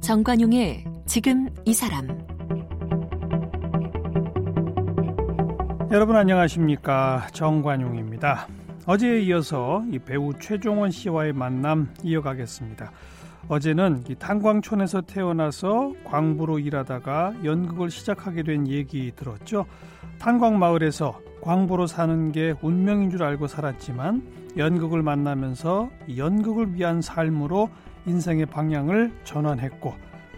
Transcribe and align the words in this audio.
정관용의 0.00 0.84
지금 1.06 1.48
이 1.64 1.72
사람 1.72 2.08
여러분 5.92 6.16
안녕하십니까 6.16 7.28
정관용입니다. 7.32 8.48
어제에 8.86 9.20
이어서 9.22 9.84
이 9.92 10.00
배우 10.00 10.32
최종원 10.40 10.90
씨와의 10.90 11.32
만남 11.32 11.94
이어가겠습니다. 12.02 12.90
어제는 13.50 14.04
이 14.08 14.14
탄광촌에서 14.14 15.00
태어나서 15.00 15.92
광부로 16.04 16.60
일하다가 16.60 17.34
연극을 17.42 17.90
시작하게 17.90 18.44
된 18.44 18.68
얘기 18.68 19.10
들었죠. 19.16 19.66
탄광 20.20 20.60
마을에서 20.60 21.20
광부로 21.40 21.88
사는 21.88 22.30
게 22.30 22.54
운명인 22.62 23.10
줄 23.10 23.24
알고 23.24 23.48
살았지만 23.48 24.22
연극을 24.56 25.02
만나면서 25.02 25.90
연극을 26.16 26.74
위한 26.74 27.02
삶으로 27.02 27.68
인생의 28.06 28.46
방향을 28.46 29.12
전환했고 29.24 29.94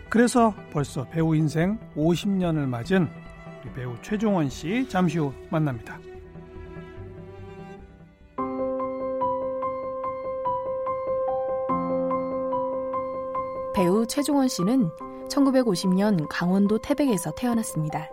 그래서 0.08 0.54
벌써 0.72 1.06
배우 1.10 1.36
인생 1.36 1.78
50년을 1.94 2.66
맞은 2.66 3.10
배우 3.74 3.94
최종원 4.00 4.48
씨 4.48 4.88
잠시 4.88 5.18
후 5.18 5.34
만납니다. 5.50 5.98
배우 13.82 14.06
최종원 14.06 14.46
씨는 14.46 14.90
1950년 15.28 16.26
강원도 16.30 16.78
태백에서 16.78 17.32
태어났습니다. 17.32 18.08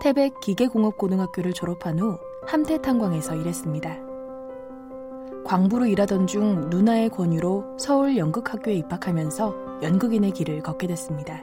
태백 0.00 0.38
기계공업고등학교를 0.38 1.52
졸업한 1.52 1.98
후 1.98 2.16
함태탄광에서 2.46 3.34
일했습니다. 3.34 3.98
광부로 5.44 5.86
일하던 5.86 6.28
중 6.28 6.70
누나의 6.70 7.08
권유로 7.08 7.76
서울 7.76 8.16
연극학교에 8.16 8.74
입학하면서 8.74 9.82
연극인의 9.82 10.30
길을 10.30 10.62
걷게 10.62 10.86
됐습니다. 10.86 11.42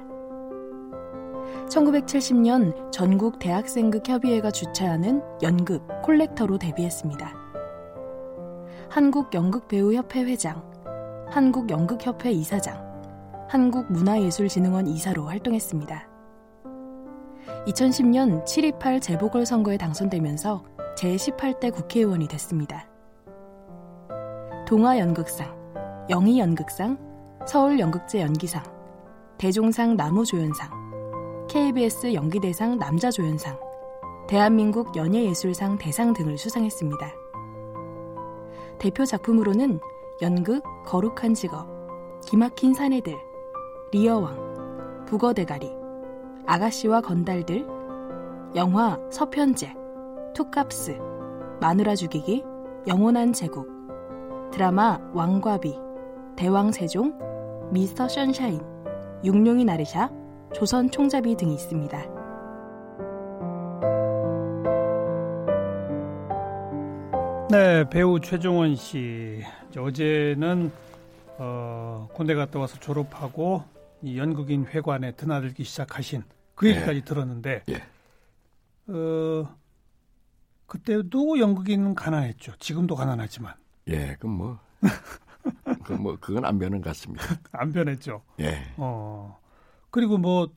1970년 1.68 2.90
전국 2.90 3.38
대학생극 3.40 4.08
협의회가 4.08 4.50
주최하는 4.50 5.22
연극 5.44 5.86
콜렉터로 6.04 6.58
데뷔했습니다. 6.58 7.34
한국연극배우협회 8.88 10.24
회장, 10.24 10.64
한국연극협회 11.32 12.32
이사장, 12.32 12.89
한국문화예술진흥원 13.50 14.88
이사로 14.88 15.26
활동했습니다. 15.26 16.08
2010년 17.66 18.46
7.28 18.46 19.02
재보궐선거에 19.02 19.76
당선되면서 19.78 20.64
제18대 20.96 21.74
국회의원이 21.74 22.28
됐습니다. 22.28 22.88
동아연극상, 24.68 26.08
영희연극상, 26.10 26.98
서울연극제 27.48 28.22
연기상, 28.22 28.64
대종상 29.40 29.96
나무조연상, 29.96 30.70
KBS 31.50 32.14
연기대상 32.14 32.78
남자조연상, 32.78 33.60
대한민국 34.28 34.96
연예예술상 34.96 35.80
대상 35.80 36.14
등을 36.14 36.38
수상했습니다. 36.38 37.12
대표 38.78 39.06
작품으로는 39.06 39.80
연극 40.22 40.62
거룩한 40.86 41.34
직업, 41.34 41.68
기막힌 42.26 42.76
사내들, 42.76 43.29
리어왕, 43.92 45.06
북어대가리, 45.08 45.72
아가씨와 46.46 47.02
건달들, 47.02 47.66
영화 48.56 49.00
서편제, 49.10 49.74
투캅스, 50.36 50.96
마누라 51.60 51.96
죽이기, 51.96 52.44
영원한 52.88 53.34
제국, 53.34 53.68
드라마 54.52 55.00
왕과비, 55.14 55.76
대왕세종, 56.36 57.70
미스터 57.72 58.08
션샤인, 58.08 58.62
육룡이 59.24 59.66
나르샤, 59.66 60.12
조선 60.54 60.92
총잡이 60.92 61.36
등이 61.36 61.56
있습니다. 61.56 61.98
네, 67.50 67.90
배우 67.90 68.20
최종원 68.20 68.76
씨. 68.76 69.42
어제는 69.76 70.72
어, 71.40 72.08
군대 72.14 72.36
갔다 72.36 72.60
와서 72.60 72.78
졸업하고 72.80 73.64
이 74.02 74.18
연극인 74.18 74.66
회관에 74.66 75.12
드나들기 75.14 75.64
시작하신 75.64 76.24
그 76.56 76.68
예. 76.68 76.72
얘기까지 76.72 76.98
예. 76.98 77.02
들었는데 77.02 77.64
예. 77.70 77.84
어, 78.92 79.56
그때도 80.66 81.40
연극인은 81.40 81.96
가난했죠. 81.96 82.54
지금도 82.60 82.96
가난하지만. 82.96 83.54
예, 83.88 84.16
그럼 84.20 84.38
뭐, 84.38 84.60
그 85.84 85.94
뭐, 85.94 86.18
그건 86.20 86.46
안 86.46 86.60
변한 86.60 86.82
것 86.82 86.90
같습니다. 86.90 87.26
안 87.52 87.72
변했죠. 87.72 88.22
예. 88.40 88.72
어, 88.78 89.38
그리고 89.90 90.18
뭐, 90.18 90.50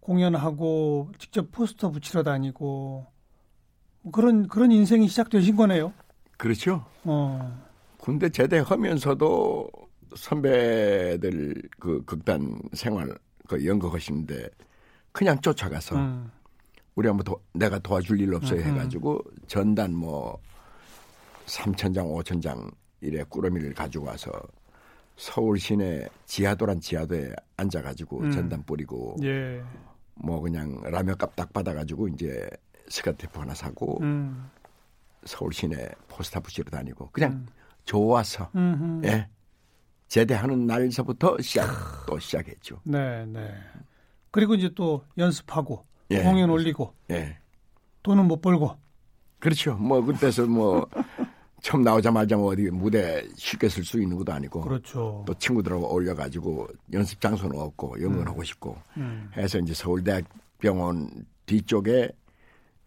공연하고, 0.00 1.12
직접 1.18 1.50
포스터 1.52 1.90
붙이러 1.90 2.22
다니고, 2.22 3.06
뭐 4.02 4.12
그런, 4.12 4.48
그런 4.48 4.72
인생이 4.72 5.08
시작되신 5.08 5.56
거네요. 5.56 5.92
그렇죠. 6.36 6.84
어. 7.04 7.62
군대 7.98 8.28
제대하면서도 8.28 9.70
선배들 10.16 11.62
그 11.78 12.02
극단 12.04 12.58
생활 12.72 13.16
그 13.48 13.64
연극하시는데 13.64 14.48
그냥 15.12 15.40
쫓아가서 15.40 15.96
음. 15.96 16.30
우리 16.94 17.08
한번 17.08 17.24
도, 17.24 17.40
내가 17.52 17.78
도와줄 17.78 18.20
일 18.20 18.34
없어요 18.34 18.60
음. 18.60 18.64
해가지고 18.64 19.20
전단 19.46 19.94
뭐 19.94 20.38
3천 21.46 21.94
장 21.94 22.06
5천 22.06 22.42
장 22.42 22.70
이래 23.00 23.22
꾸러미를 23.28 23.74
가지고 23.74 24.06
와서 24.06 24.30
서울 25.16 25.58
시내 25.58 26.08
지하도란 26.26 26.80
지하도에 26.80 27.32
앉아가지고 27.56 28.20
음. 28.20 28.30
전단 28.30 28.62
뿌리고 28.64 29.16
예. 29.22 29.62
뭐 30.14 30.40
그냥 30.40 30.80
라면값 30.84 31.36
딱 31.36 31.52
받아가지고 31.52 32.08
이제 32.08 32.48
스카테프 32.88 33.38
하나 33.38 33.54
사고 33.54 34.00
음. 34.02 34.50
서울 35.24 35.52
시내 35.52 35.88
포스타 36.08 36.40
붙이러 36.40 36.70
다니고 36.70 37.10
그냥 37.12 37.32
음. 37.32 37.46
좋아서. 37.84 38.50
예 39.04 39.28
제대하는 40.08 40.66
날서부터 40.66 41.38
시작 41.40 41.66
또 42.06 42.18
시작했죠. 42.18 42.80
네, 42.84 43.24
네. 43.26 43.54
그리고 44.30 44.54
이제 44.54 44.70
또 44.74 45.04
연습하고 45.16 45.84
예. 46.10 46.22
공연 46.22 46.50
올리고 46.50 46.92
예. 47.10 47.38
돈은 48.02 48.26
못 48.26 48.40
벌고 48.40 48.76
그렇죠. 49.38 49.74
뭐 49.74 50.02
그때서 50.02 50.46
뭐 50.46 50.86
처음 51.62 51.82
나오자마자 51.82 52.36
뭐 52.36 52.52
어디 52.52 52.70
무대 52.70 53.26
쉽게 53.36 53.68
쓸 53.68 53.84
수 53.84 54.00
있는 54.00 54.16
것도 54.18 54.32
아니고 54.32 54.60
그렇죠. 54.60 55.24
또 55.26 55.34
친구들하고 55.34 55.92
올려가지고 55.92 56.68
연습 56.92 57.20
장소는 57.20 57.58
없고 57.58 58.02
연극하고 58.02 58.40
음. 58.40 58.44
싶고 58.44 58.76
음. 58.96 59.30
해서 59.36 59.58
이제 59.58 59.72
서울대학병원 59.72 61.24
뒤쪽에 61.46 62.10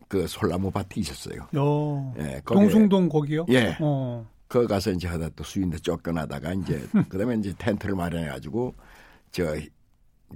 그 0.08 0.28
솔나무 0.28 0.72
밭이 0.72 0.98
있었어요. 0.98 1.48
요. 1.56 2.14
예, 2.20 2.42
동숭동 2.46 3.10
거기요? 3.10 3.46
예. 3.50 3.76
어. 3.80 4.26
거 4.48 4.66
가서 4.66 4.92
이제 4.92 5.08
하다 5.08 5.30
또 5.36 5.44
수인데 5.44 5.78
쫓겨나다가 5.80 6.54
이제 6.54 6.88
그다음에 7.10 7.36
이제 7.36 7.54
텐트를 7.58 7.96
마련해 7.96 8.28
가지고 8.28 8.76
저 9.32 9.56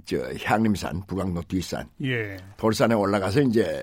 저 0.04 0.32
향림산 0.44 1.06
북강로 1.06 1.42
뒷산 1.42 1.88
예. 2.02 2.36
돌산에 2.56 2.94
올라가서 2.94 3.42
이제 3.42 3.82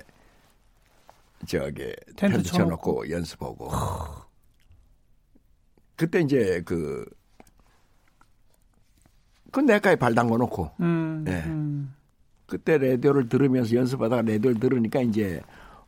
저기 1.48 1.94
텐트, 2.16 2.38
텐트 2.38 2.44
쳐놓고 2.44 3.10
연습하고 3.10 3.72
그때 5.96 6.22
이제 6.22 6.62
그, 6.66 7.06
그 9.52 9.60
내가에 9.60 9.98
발 9.98 10.16
담궈 10.16 10.38
놓고, 10.38 10.72
음, 10.80 11.26
예. 11.28 11.44
음. 11.46 11.94
그때 12.46 12.78
라디오를 12.78 13.28
들으면서 13.28 13.76
연습하다가 13.76 14.22
라디오를 14.22 14.62
들으니까 14.62 15.02
이제 15.02 15.42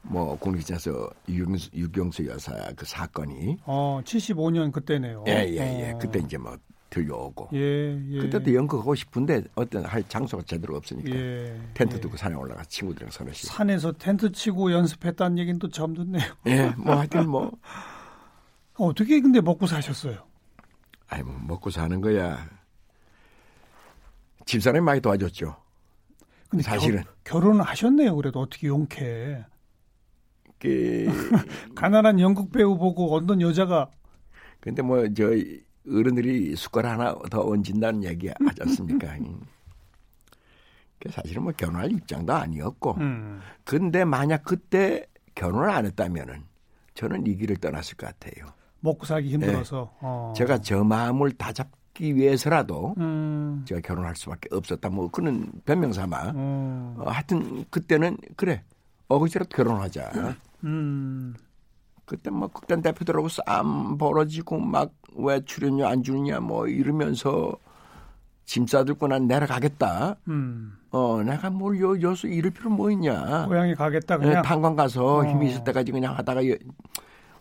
뭐 0.03 0.35
국립에서 0.37 1.09
유경수, 1.29 1.69
유경 1.73 2.11
수 2.11 2.25
여사 2.27 2.53
그 2.75 2.85
사건이. 2.85 3.57
어, 3.65 4.01
75년 4.03 4.71
그때네요. 4.71 5.23
예, 5.27 5.45
예, 5.47 5.87
예. 5.87 5.91
어. 5.91 5.97
그때 5.99 6.19
이제 6.19 6.37
뭐 6.37 6.57
들려오고. 6.89 7.49
예, 7.53 7.97
예. 8.09 8.19
그때도 8.19 8.53
연극 8.53 8.79
하고 8.79 8.95
싶은데 8.95 9.43
어떤 9.55 9.85
할 9.85 10.03
장소가 10.07 10.43
제대로 10.45 10.75
없으니까. 10.75 11.09
예, 11.09 11.59
텐트 11.73 11.95
예. 11.95 11.99
두고 12.01 12.17
산에 12.17 12.35
올라가 12.35 12.63
친구들이랑 12.63 13.11
서너씩. 13.11 13.49
산에서 13.49 13.93
텐트 13.93 14.31
치고 14.31 14.71
연습했다는 14.71 15.37
얘기는 15.39 15.57
또 15.59 15.69
처음 15.69 15.93
듣네요. 15.93 16.23
예, 16.47 16.67
뭐 16.77 16.95
하여튼 16.95 17.29
뭐. 17.29 17.51
어떻게 18.77 19.19
근데 19.19 19.41
먹고 19.41 19.67
사셨어요? 19.67 20.17
아이, 21.07 21.21
뭐 21.21 21.37
먹고 21.45 21.69
사는 21.69 22.01
거야. 22.01 22.49
집사람이 24.45 24.83
많이 24.83 24.99
도와줬죠. 25.01 25.55
근데 26.49 26.63
사실은. 26.63 27.03
겨, 27.23 27.39
결혼을 27.39 27.61
하셨네요. 27.61 28.15
그래도 28.15 28.39
어떻게 28.39 28.67
용케. 28.67 29.45
그, 30.61 31.07
가난한 31.75 32.19
연극 32.19 32.51
배우 32.51 32.77
보고 32.77 33.13
어떤 33.13 33.41
여자가 33.41 33.89
근데 34.59 34.83
뭐, 34.83 35.11
저, 35.13 35.31
어른들이 35.87 36.55
숟가락 36.55 36.99
하나 36.99 37.15
더 37.29 37.41
얹은다는 37.41 38.03
얘기 38.03 38.27
하지 38.27 38.61
않습니까? 38.61 39.15
음. 39.15 39.41
사실은 41.09 41.43
뭐 41.43 41.51
결혼할 41.51 41.91
입장도 41.91 42.31
아니었고. 42.31 42.95
음. 42.99 43.41
근데 43.63 44.05
만약 44.05 44.43
그때 44.43 45.07
결혼을 45.33 45.69
안 45.69 45.85
했다면은 45.87 46.43
저는 46.93 47.25
이 47.25 47.35
길을 47.35 47.57
떠났을 47.57 47.97
것 47.97 48.07
같아요. 48.07 48.53
먹고 48.81 49.05
살기 49.05 49.29
힘들어서. 49.29 49.91
네. 49.93 49.99
어. 50.01 50.33
제가 50.35 50.59
저 50.59 50.83
마음을 50.83 51.31
다 51.31 51.51
잡기 51.51 52.15
위해서라도 52.15 52.93
음. 52.99 53.63
제가 53.67 53.81
결혼할 53.81 54.15
수밖에 54.15 54.49
없었다. 54.51 54.89
뭐 54.89 55.09
그는 55.09 55.51
변명 55.65 55.91
삼아. 55.91 56.31
음. 56.31 56.95
어, 56.99 57.09
하여튼 57.09 57.65
그때는 57.71 58.17
그래 58.35 58.63
어거지라도 59.07 59.49
결혼하자. 59.55 60.35
음. 60.63 61.33
그때 62.05 62.29
뭐 62.29 62.47
극단 62.47 62.81
대표들하고 62.81 63.29
싸움 63.29 63.97
벌어지고 63.97 64.59
막 64.59 64.91
왜 65.15 65.41
출연료 65.45 65.87
안 65.87 66.03
주느냐 66.03 66.39
뭐 66.39 66.67
이러면서 66.67 67.53
짐 68.45 68.67
싸들고 68.67 69.07
난 69.07 69.27
내려가겠다. 69.27 70.17
음. 70.27 70.73
어, 70.89 71.21
내가 71.23 71.49
뭘 71.49 71.79
여, 71.79 71.99
여수 72.01 72.27
이럴 72.27 72.51
필요 72.51 72.69
뭐 72.69 72.91
있냐. 72.91 73.45
고향에 73.47 73.75
가겠다 73.75 74.17
그냥. 74.17 74.33
네, 74.35 74.41
탄광 74.41 74.75
가서 74.75 75.17
어. 75.19 75.25
힘이 75.25 75.49
있을 75.49 75.63
때까지 75.63 75.91
그냥 75.91 76.17
하다가 76.17 76.47
여, 76.49 76.55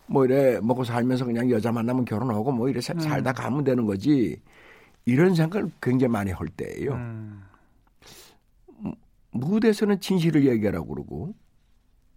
뭐 0.07 0.25
이래 0.25 0.59
먹고 0.61 0.83
살면서 0.83 1.25
그냥 1.25 1.49
여자 1.49 1.71
만나면 1.71 2.05
결혼하고 2.05 2.51
뭐 2.51 2.69
이래 2.69 2.79
음. 2.93 2.99
살다 2.99 3.33
가면 3.33 3.63
되는 3.63 3.85
거지. 3.85 4.39
이런 5.05 5.33
생각을 5.33 5.71
굉장히 5.81 6.11
많이 6.11 6.31
할 6.31 6.47
때예요. 6.47 6.93
음. 6.93 7.43
무대에서는 9.31 9.99
진실을 9.99 10.45
얘기하라고 10.45 10.87
그러고 10.87 11.33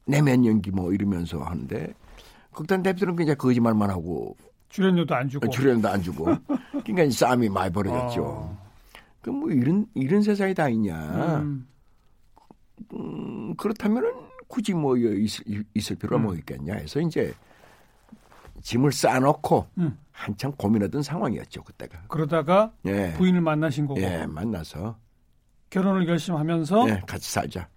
내면 0.07 0.45
연기 0.45 0.71
뭐 0.71 0.93
이러면서 0.93 1.39
하는데 1.41 1.95
극단 2.53 2.83
대표들은 2.83 3.17
그냥 3.17 3.37
거짓말만 3.37 3.91
하고 3.91 4.37
출연료도 4.69 5.15
안 5.15 5.29
주고 5.29 5.49
출연도 5.49 5.89
안 5.89 6.03
주고 6.03 6.27
그러니까 6.85 7.11
싸움이 7.11 7.49
많이 7.49 7.73
벌어졌죠. 7.73 8.25
어. 8.25 8.65
그뭐 9.21 9.51
이런 9.51 9.87
이런 9.95 10.23
세상이 10.23 10.55
다 10.55 10.69
있냐? 10.69 10.97
음. 11.41 11.67
음 12.93 13.55
그렇다면은 13.57 14.13
굳이 14.49 14.75
뭐 14.75 14.97
있을, 14.97 15.65
있을 15.75 15.97
필요가 15.97 16.19
뭐 16.19 16.33
음. 16.33 16.35
뭐 16.35 16.35
있겠냐 16.37 16.75
해서 16.75 17.01
이제 17.01 17.33
짐을 18.63 18.93
쌓아놓고 18.93 19.67
음. 19.79 19.99
한참 20.11 20.53
고민하던 20.53 21.03
상황이었죠 21.03 21.63
그때가. 21.63 22.03
그러다가 22.09 22.73
예. 22.87 23.13
부인을 23.15 23.41
만나신 23.41 23.87
거고. 23.87 24.01
예, 24.01 24.27
만나서 24.27 24.99
결혼을 25.71 26.07
결심하면서 26.07 26.89
예, 26.89 27.03
같이 27.07 27.33
살자. 27.33 27.69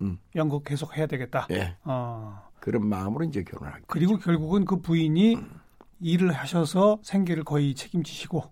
음. 0.00 0.18
연극 0.36 0.64
계속 0.64 0.96
해야 0.96 1.06
되겠다. 1.06 1.46
예. 1.50 1.76
어. 1.84 2.42
그런 2.60 2.86
마음으로 2.86 3.24
이제 3.24 3.42
결혼하게. 3.42 3.84
그리고 3.86 4.14
됐죠. 4.16 4.24
결국은 4.24 4.64
그 4.64 4.80
부인이 4.80 5.36
음. 5.36 5.60
일을 6.00 6.32
하셔서 6.32 6.98
생계를 7.02 7.44
거의 7.44 7.74
책임지시고. 7.74 8.44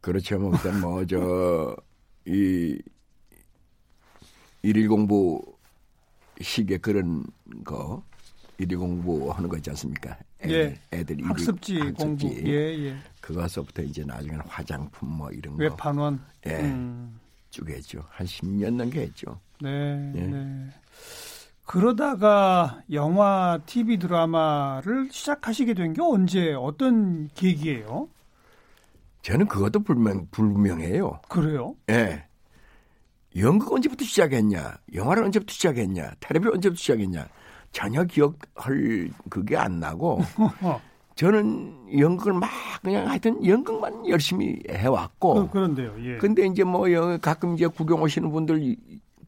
그렇죠. 0.00 0.38
뭐 0.38 0.52
일단 0.54 0.80
뭐 0.80 1.04
저 1.04 1.76
이 2.24 2.78
일일 4.62 4.88
공부 4.88 5.42
시계 6.40 6.78
그런 6.78 7.24
거 7.64 8.04
일일 8.58 8.78
공부하는 8.78 9.48
거 9.48 9.56
있지 9.56 9.70
않습니까? 9.70 10.16
애들, 10.40 10.78
예. 10.92 10.96
애들 10.98 11.18
학습지, 11.24 11.72
일일, 11.74 11.94
공부. 11.94 12.26
학습지. 12.26 12.42
예, 12.46 12.52
예. 12.90 12.96
그거서부터 13.20 13.82
이제 13.82 14.04
나중에는 14.04 14.44
화장품 14.46 15.08
뭐 15.16 15.30
이런 15.32 15.56
거. 15.56 15.62
외판원. 15.64 16.24
예. 16.46 16.60
음. 16.60 17.18
쭉 17.52 17.68
했죠. 17.70 18.02
한 18.10 18.26
10년 18.26 18.74
넘게 18.74 19.02
했죠. 19.02 19.38
네. 19.60 20.12
예. 20.16 20.20
네. 20.20 20.66
그러다가 21.66 22.80
영화, 22.90 23.60
TV 23.66 23.98
드라마를 23.98 25.08
시작하시게 25.12 25.74
된 25.74 25.92
게 25.92 26.00
언제 26.02 26.54
어떤 26.54 27.28
계기예요? 27.34 28.08
저는 29.22 29.46
그것도 29.46 29.80
불명, 29.84 30.26
불명해요. 30.32 31.20
그래요? 31.28 31.76
예. 31.90 32.24
연극 33.36 33.72
언제부터 33.72 34.04
시작했냐? 34.04 34.78
영화를 34.94 35.24
언제부터 35.24 35.52
시작했냐? 35.52 36.12
텔레비를 36.20 36.54
언제부터 36.54 36.78
시작했냐? 36.78 37.28
전혀 37.70 38.02
기억할 38.04 39.10
그게 39.30 39.56
안 39.56 39.78
나고 39.78 40.20
저는 41.22 41.98
연극을 42.00 42.32
막 42.32 42.50
그냥 42.82 43.08
하여튼 43.08 43.46
연극만 43.46 44.08
열심히 44.08 44.58
해왔고. 44.68 45.50
그, 45.50 45.58
런데요 45.58 45.94
예. 46.00 46.16
근데 46.18 46.44
이제 46.46 46.64
뭐 46.64 46.88
가끔 47.20 47.54
이제 47.54 47.68
구경 47.68 48.02
오시는 48.02 48.32
분들 48.32 48.74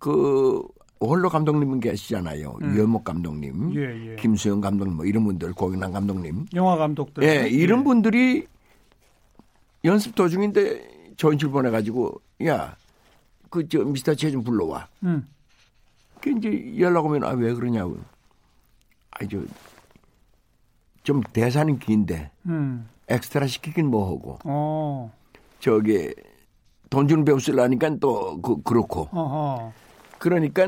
그 0.00 0.61
홀로 1.00 1.29
감독님 1.29 1.79
계시잖아요. 1.79 2.56
음. 2.62 2.75
유현목 2.75 3.05
감독님, 3.05 3.75
예, 3.76 4.11
예. 4.12 4.17
김수영 4.17 4.61
감독님, 4.61 4.96
뭐 4.96 5.05
이런 5.05 5.23
분들, 5.25 5.52
고경남 5.52 5.93
감독님, 5.93 6.46
영화 6.55 6.76
감독들, 6.76 7.23
예, 7.23 7.49
이런 7.49 7.81
예. 7.81 7.85
분들이 7.85 8.46
연습 9.85 10.14
도중인데 10.17 11.14
전출 11.17 11.50
보내가지고 11.50 12.20
야, 12.46 12.76
그 13.50 13.69
저 13.69 13.85
미스터 13.85 14.14
체좀 14.17 14.43
불러와. 14.43 14.88
음. 15.05 15.29
그 16.20 16.31
이제 16.31 16.75
연락 16.81 17.05
오면 17.05 17.23
아 17.23 17.31
왜 17.35 17.52
그러냐고. 17.55 17.99
아주 19.12 19.46
좀 21.04 21.22
대사는 21.32 21.78
긴데 21.78 22.30
음. 22.46 22.88
엑스트라 23.08 23.46
시키긴 23.46 23.86
뭐하고. 23.86 24.38
어. 24.44 25.12
저기 25.60 26.12
돈 26.90 27.06
주는 27.06 27.24
배우 27.24 27.38
쓰려니까 27.38 27.96
또 28.00 28.40
그, 28.40 28.60
그렇고. 28.62 29.08
어허. 29.12 29.72
그러니까 30.18 30.66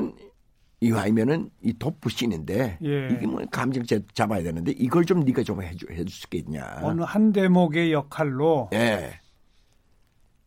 이와이면은 0.81 1.51
이 1.63 1.73
돋부신인데 1.73 2.79
예. 2.85 3.09
이게 3.09 3.27
뭐 3.27 3.43
감정 3.51 3.83
잡아야 4.13 4.43
되는데 4.43 4.73
이걸 4.73 5.07
좀 5.07 5.21
네가 5.21 5.43
좀 5.43 5.63
해주 5.63 5.87
해줄 5.91 6.11
수 6.11 6.27
있겠냐. 6.27 6.81
어느 6.83 7.01
한 7.01 7.33
대목의 7.33 7.93
역할로. 7.93 8.69
예. 8.75 9.19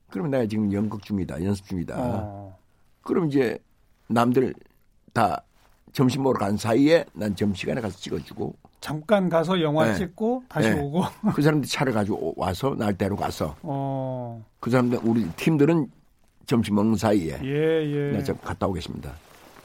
그러면 0.10 0.32
내가 0.32 0.46
지금 0.46 0.72
연극 0.72 1.04
중이다, 1.04 1.44
연습 1.44 1.66
중이다. 1.66 1.96
어. 1.98 2.58
그럼 3.02 3.28
이제 3.28 3.58
남들 4.08 4.54
다 5.14 5.44
점심 5.94 6.24
먹으러 6.24 6.40
간 6.40 6.58
사이에 6.58 7.06
난 7.14 7.36
점심시간에 7.36 7.82
가서 7.82 7.98
찍어주고. 7.98 8.56
잠깐 8.82 9.30
가서 9.30 9.62
영화 9.62 9.86
네. 9.86 9.96
찍고 9.96 10.44
다시 10.48 10.70
네. 10.70 10.80
오고. 10.80 11.04
그 11.36 11.42
사람들 11.42 11.68
차를 11.68 11.94
가지고 11.94 12.34
와서 12.38 12.76
날대로 12.78 13.16
가서. 13.16 13.56
어. 13.62 14.44
그 14.60 14.70
사람들 14.70 15.00
우리 15.04 15.28
팀들은 15.32 15.88
점심 16.46 16.76
먹는 16.76 16.96
사이에. 16.96 17.40
예, 17.44 17.48
예. 17.50 18.12
네, 18.12 18.24
저 18.24 18.34
갔다 18.34 18.68
오겠습니다. 18.68 19.12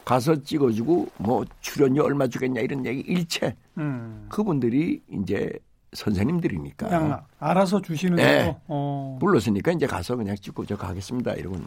가서 0.05 0.43
찍어주고 0.43 1.09
뭐 1.17 1.45
출연료 1.61 2.05
얼마 2.05 2.27
주겠냐 2.27 2.61
이런 2.61 2.85
얘기 2.85 3.01
일체 3.01 3.57
음. 3.79 4.27
그분들이 4.29 5.01
이제 5.11 5.51
선생님들이니까 5.95 7.25
알아서 7.39 7.81
주시는 7.81 8.17
네. 8.17 8.47
거 8.47 8.61
어. 8.67 9.17
불렀으니까 9.21 9.73
이제 9.73 9.87
가서 9.87 10.17
그냥 10.17 10.37
찍고 10.37 10.67
저 10.67 10.77
가겠습니다 10.77 11.35
이러고 11.35 11.59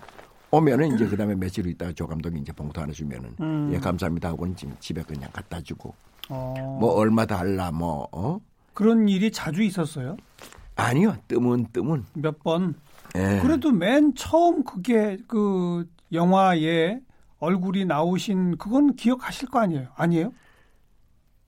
오면은 0.51 0.95
이제 0.95 1.05
그다음에 1.07 1.35
며칠 1.35 1.67
있다가 1.67 1.91
조 1.93 2.07
감독이 2.07 2.39
이제 2.39 2.51
봉투 2.53 2.79
하나 2.79 2.93
주면은 2.93 3.35
음. 3.39 3.71
예 3.73 3.79
감사합니다 3.79 4.29
하고는 4.29 4.55
집에 4.79 5.03
그냥 5.03 5.29
갖다 5.33 5.61
주고 5.61 5.93
어. 6.29 6.77
뭐 6.79 6.93
얼마 6.93 7.25
달라 7.25 7.71
뭐 7.71 8.07
어? 8.11 8.39
그런 8.73 9.09
일이 9.09 9.31
자주 9.31 9.61
있었어요? 9.63 10.15
아니요 10.75 11.15
뜸은 11.27 11.67
뜸은 11.73 12.05
몇 12.13 12.43
번. 12.43 12.75
예. 13.15 13.39
그래도 13.41 13.71
맨 13.71 14.13
처음 14.15 14.63
그게 14.63 15.17
그 15.27 15.89
영화에 16.11 16.99
얼굴이 17.39 17.85
나오신 17.85 18.57
그건 18.57 18.95
기억하실 18.95 19.49
거 19.49 19.59
아니에요? 19.59 19.87
아니에요? 19.95 20.33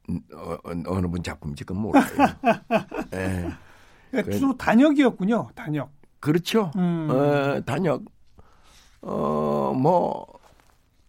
음, 0.09 0.19
어, 0.33 0.57
어느 0.63 1.07
분 1.07 1.21
작품인지 1.21 1.63
그건 1.63 1.83
몰라요. 1.83 2.05
예. 3.13 3.49
그러니까 4.09 4.37
주로 4.37 4.57
단역이었군요. 4.57 5.49
단역. 5.55 5.91
그렇죠. 6.19 6.71
음. 6.75 7.07
어, 7.11 7.61
단역. 7.65 8.03
어, 9.01 9.73
뭐 9.75 10.25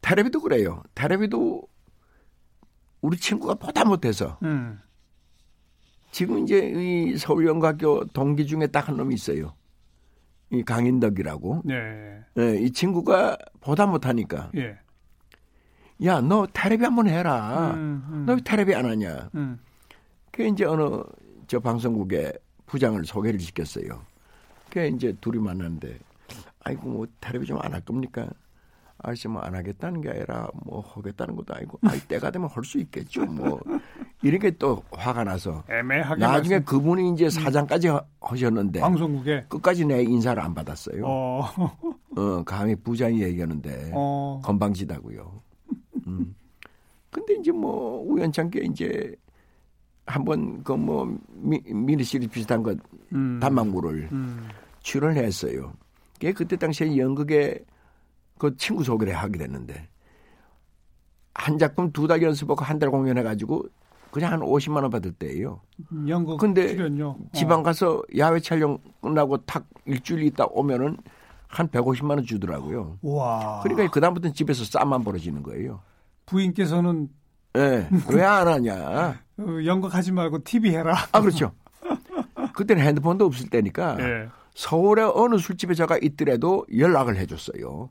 테레비도 0.00 0.40
그래요. 0.40 0.82
테레비도 0.94 1.62
우리 3.00 3.16
친구가 3.16 3.54
보다 3.54 3.84
못해서 3.84 4.38
음. 4.42 4.78
지금 6.10 6.40
이제 6.40 6.58
이 6.74 7.16
서울연구학교 7.16 8.06
동기 8.06 8.46
중에 8.46 8.66
딱 8.66 8.88
한 8.88 8.96
놈이 8.96 9.14
있어요. 9.14 9.54
이 10.50 10.62
강인덕이라고. 10.64 11.62
네. 11.64 12.20
네. 12.34 12.58
이 12.60 12.72
친구가 12.72 13.38
보다 13.60 13.86
못하니까. 13.86 14.50
예. 14.56 14.76
야, 16.04 16.20
너 16.20 16.46
테레비 16.52 16.82
한번 16.82 17.06
해라. 17.08 17.72
음, 17.74 18.04
음. 18.10 18.24
너왜 18.26 18.40
테레비 18.44 18.74
안 18.74 18.86
하냐. 18.86 19.30
음. 19.34 19.60
그 20.32 20.44
이제 20.44 20.64
어느 20.64 21.02
저 21.46 21.60
방송국에 21.60 22.32
부장을 22.66 23.04
소개를 23.04 23.38
시켰어요. 23.38 24.04
그 24.70 24.86
이제 24.86 25.12
둘이 25.20 25.38
만났는데, 25.38 25.98
아이고 26.60 26.88
뭐 26.88 27.06
테레비 27.20 27.46
좀 27.46 27.58
안 27.62 27.72
할 27.72 27.80
겁니까? 27.82 28.28
아저씨 29.02 29.28
뭐 29.28 29.40
안 29.42 29.54
하겠다는 29.54 30.02
게 30.02 30.10
아니라 30.10 30.48
뭐 30.66 30.80
하겠다는 30.82 31.34
것도 31.36 31.54
아니고 31.54 31.78
아이 31.82 31.98
때가 32.00 32.30
되면 32.30 32.48
할 32.50 32.62
수 32.64 32.78
있겠죠 32.78 33.24
뭐 33.24 33.58
이렇게 34.22 34.50
또 34.50 34.82
화가 34.92 35.24
나서 35.24 35.64
애매하게 35.70 36.20
나중에 36.20 36.56
말씀... 36.56 36.64
그분이 36.66 37.12
이제 37.14 37.24
음. 37.24 37.30
사장까지 37.30 37.88
하셨는데 38.20 38.80
방송국에 38.80 39.44
끝까지 39.48 39.86
내 39.86 40.02
인사를 40.02 40.40
안 40.42 40.52
받았어요. 40.54 41.02
어, 41.06 41.42
어 42.16 42.42
감히 42.44 42.76
부장이 42.76 43.22
얘기하는데 43.22 43.92
어. 43.94 44.40
건방지다고요. 44.44 45.40
음. 46.06 46.34
근데 47.10 47.34
이제 47.40 47.50
뭐 47.50 48.04
우연찮게 48.06 48.60
이제 48.70 49.16
한번 50.04 50.62
그 50.62 50.74
뭐 50.76 51.06
미니 51.32 52.04
시리즈 52.04 52.30
비슷한 52.30 52.62
것 52.62 52.76
음. 53.14 53.40
단막물을 53.40 54.10
음. 54.12 54.46
출연했어요. 54.80 55.72
그게 56.20 56.32
그때 56.32 56.56
당시에 56.56 56.98
연극에 56.98 57.64
그 58.38 58.54
친구 58.58 58.84
소개를 58.84 59.14
하게 59.14 59.38
됐는데 59.38 59.88
한 61.34 61.58
작품 61.58 61.90
두 61.92 62.06
달 62.06 62.22
연습하고 62.22 62.62
한 62.62 62.78
달 62.78 62.90
공연해가지고 62.90 63.64
그냥 64.10 64.32
한 64.32 64.40
50만 64.40 64.82
원 64.82 64.90
받을 64.90 65.12
때예요. 65.12 65.60
연극 66.08 66.38
근데 66.38 66.68
출연료. 66.68 67.16
지방 67.32 67.62
가서 67.62 68.02
야외 68.18 68.38
촬영 68.40 68.78
끝나고 69.00 69.38
탁 69.46 69.66
일주일 69.86 70.24
있다 70.24 70.44
오면은 70.50 70.98
한 71.48 71.68
150만 71.68 72.10
원 72.10 72.24
주더라고요. 72.24 72.98
와. 73.02 73.60
그러니까 73.62 73.90
그 73.90 74.00
다음부터는 74.00 74.34
집에서 74.34 74.64
싸움만 74.64 75.02
벌어지는 75.04 75.42
거예요. 75.42 75.80
부인께서는 76.26 77.08
예. 77.56 77.88
왜안 78.12 78.46
하냐? 78.46 79.20
어, 79.38 79.44
연극 79.64 79.94
하지 79.94 80.12
말고 80.12 80.44
TV 80.44 80.70
해라. 80.70 80.94
아 81.12 81.20
그렇죠. 81.20 81.52
그때는 82.54 82.82
핸드폰도 82.84 83.24
없을 83.24 83.48
때니까 83.48 83.96
예. 84.00 84.28
서울의 84.64 85.12
어느 85.14 85.38
술집에 85.38 85.72
제가 85.72 85.96
있더라도 86.02 86.66
연락을 86.76 87.16
해줬어요. 87.16 87.88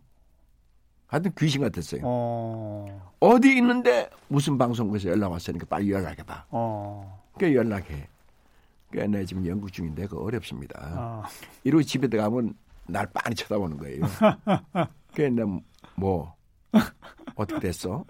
하여튼 1.08 1.32
귀신 1.36 1.62
같았어요. 1.64 2.02
어. 2.04 3.12
어디 3.20 3.58
있는데 3.58 4.08
무슨 4.28 4.56
방송국에서 4.60 5.10
연락 5.10 5.32
왔으니까 5.32 5.66
빨리 5.68 5.90
연락해봐. 5.90 6.46
어. 6.52 7.24
그 7.40 7.56
연락해. 7.56 8.08
그내 8.92 9.26
지금 9.26 9.48
연구 9.48 9.72
중인데 9.72 10.06
그 10.06 10.20
어렵습니다. 10.20 10.80
아. 10.80 11.24
이러고 11.64 11.82
집에 11.82 12.08
들어가면 12.08 12.54
날 12.88 13.08
빤히 13.08 13.36
쳐다보는 13.36 13.78
거예요. 13.78 14.02
그래 15.16 15.32
뭐 15.96 16.36
어떻게 17.34 17.62
됐어? 17.62 18.06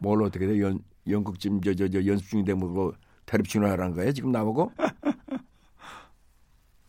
뭘 0.00 0.20
어떻게 0.24 0.48
돼? 0.48 0.60
연 0.60 0.80
연극 1.08 1.38
지금 1.38 1.60
저 1.60 1.72
저 1.74 1.86
저 1.88 2.04
연습 2.04 2.28
중인데 2.28 2.54
뭐 2.54 2.92
테레비 3.26 3.48
출연하라는 3.48 3.94
거야 3.94 4.10
지금 4.10 4.32
나보고? 4.32 4.72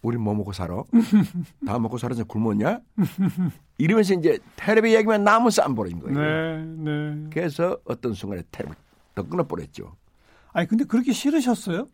우리 0.05 0.17
뭐 0.17 0.35
먹고 0.35 0.53
살아? 0.53 0.83
다 1.65 1.79
먹고 1.79 1.97
살아서 1.97 2.23
굶었냐? 2.25 2.79
이러면서 3.79 4.13
이제 4.13 4.37
테레비 4.55 4.93
얘기만 4.93 5.23
나오면 5.23 5.49
벌어진 5.75 5.99
거예요. 5.99 6.19
네, 6.19 6.63
네. 6.63 7.29
그래서 7.33 7.77
어떤 7.85 8.13
순간에 8.13 8.43
테레비 8.51 8.75
더 9.15 9.23
끊어버렸죠. 9.23 9.95
아니 10.53 10.67
근데 10.67 10.85
그렇게 10.85 11.11
싫으셨어요? 11.11 11.87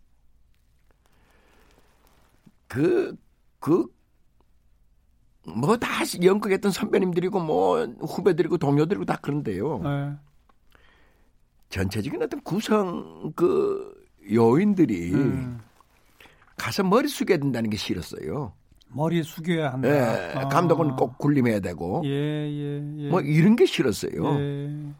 그, 2.67 3.15
그, 3.59 3.87
뭐 5.45 5.77
다 5.77 5.87
연극했던 6.21 6.71
선배님들이고 6.71 7.39
뭐 7.39 7.85
후배들이고 7.85 8.57
동료들이고 8.57 9.05
다 9.05 9.17
그런데요. 9.21 9.79
네. 9.79 10.13
전체적인 11.69 12.21
어떤 12.21 12.41
구성 12.41 13.31
그 13.35 14.05
요인들이 14.31 15.13
음. 15.13 15.59
가서 16.61 16.83
머리 16.83 17.07
숙여야 17.07 17.39
된다는 17.39 17.71
게 17.71 17.77
싫었어요. 17.77 18.53
머리 18.89 19.23
숙여야 19.23 19.73
한다. 19.73 19.89
예, 19.89 20.33
아. 20.35 20.47
감독은 20.47 20.95
꼭 20.95 21.17
굴림해야 21.17 21.59
되고 21.59 22.03
예, 22.05 22.09
예, 22.09 22.97
예. 22.99 23.09
뭐 23.09 23.19
이런 23.21 23.55
게 23.55 23.65
싫었어요. 23.65 24.39
예. 24.39 24.93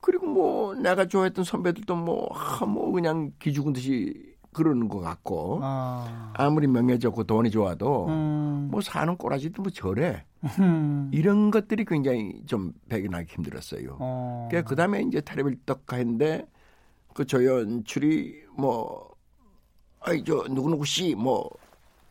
그리고 0.00 0.26
뭐 0.26 0.74
내가 0.74 1.06
좋아했던 1.06 1.44
선배들도 1.44 1.94
뭐, 1.94 2.30
아, 2.32 2.64
뭐 2.64 2.90
그냥 2.90 3.32
기죽은 3.38 3.74
듯이 3.74 4.14
그러는 4.54 4.88
것 4.88 5.00
같고 5.00 5.60
아. 5.62 6.32
아무리 6.34 6.66
명예 6.66 6.98
좋고 6.98 7.24
돈이 7.24 7.50
좋아도 7.50 8.06
음. 8.06 8.68
뭐 8.70 8.80
사는 8.80 9.14
꼬라지도 9.14 9.60
뭐 9.60 9.70
저래 9.70 10.24
음. 10.58 11.10
이런 11.12 11.50
것들이 11.50 11.84
굉장히 11.84 12.42
좀 12.46 12.72
배겨나기 12.88 13.34
힘들었어요. 13.34 13.98
어. 14.00 14.48
그 14.66 14.74
다음에 14.74 15.02
이제 15.02 15.20
텔레비를 15.20 15.58
떡 15.66 15.92
했는데 15.92 16.46
그 17.12 17.26
조연출이 17.26 18.36
뭐 18.56 19.07
아이 20.00 20.22
저 20.24 20.44
누구누구 20.48 20.84
씨 20.84 21.14
뭐 21.14 21.48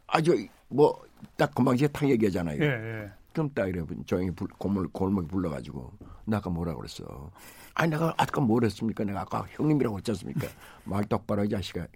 아주 0.07 0.47
뭐딱 0.69 1.53
금방 1.55 1.75
이제 1.75 1.87
탁 1.87 2.09
얘기하잖아요. 2.09 2.61
예, 2.61 2.65
예. 2.67 3.11
그럼 3.33 3.49
딱 3.53 3.67
이래 3.67 3.83
조용히 4.05 4.31
불, 4.31 4.47
골목 4.57 4.91
골목에 4.93 5.27
불러가지고 5.27 5.91
나 6.25 6.37
아까 6.37 6.49
뭐라 6.49 6.75
그랬어? 6.75 7.31
아니 7.73 7.91
내가 7.91 8.13
아까 8.17 8.41
뭘 8.41 8.63
했습니까? 8.65 9.03
내가 9.03 9.21
아까 9.21 9.45
형님이라고 9.49 9.97
했지 9.97 10.11
않습니까? 10.11 10.47
말 10.85 11.03
똑바로 11.05 11.43
이 11.45 11.49
자식아. 11.49 11.87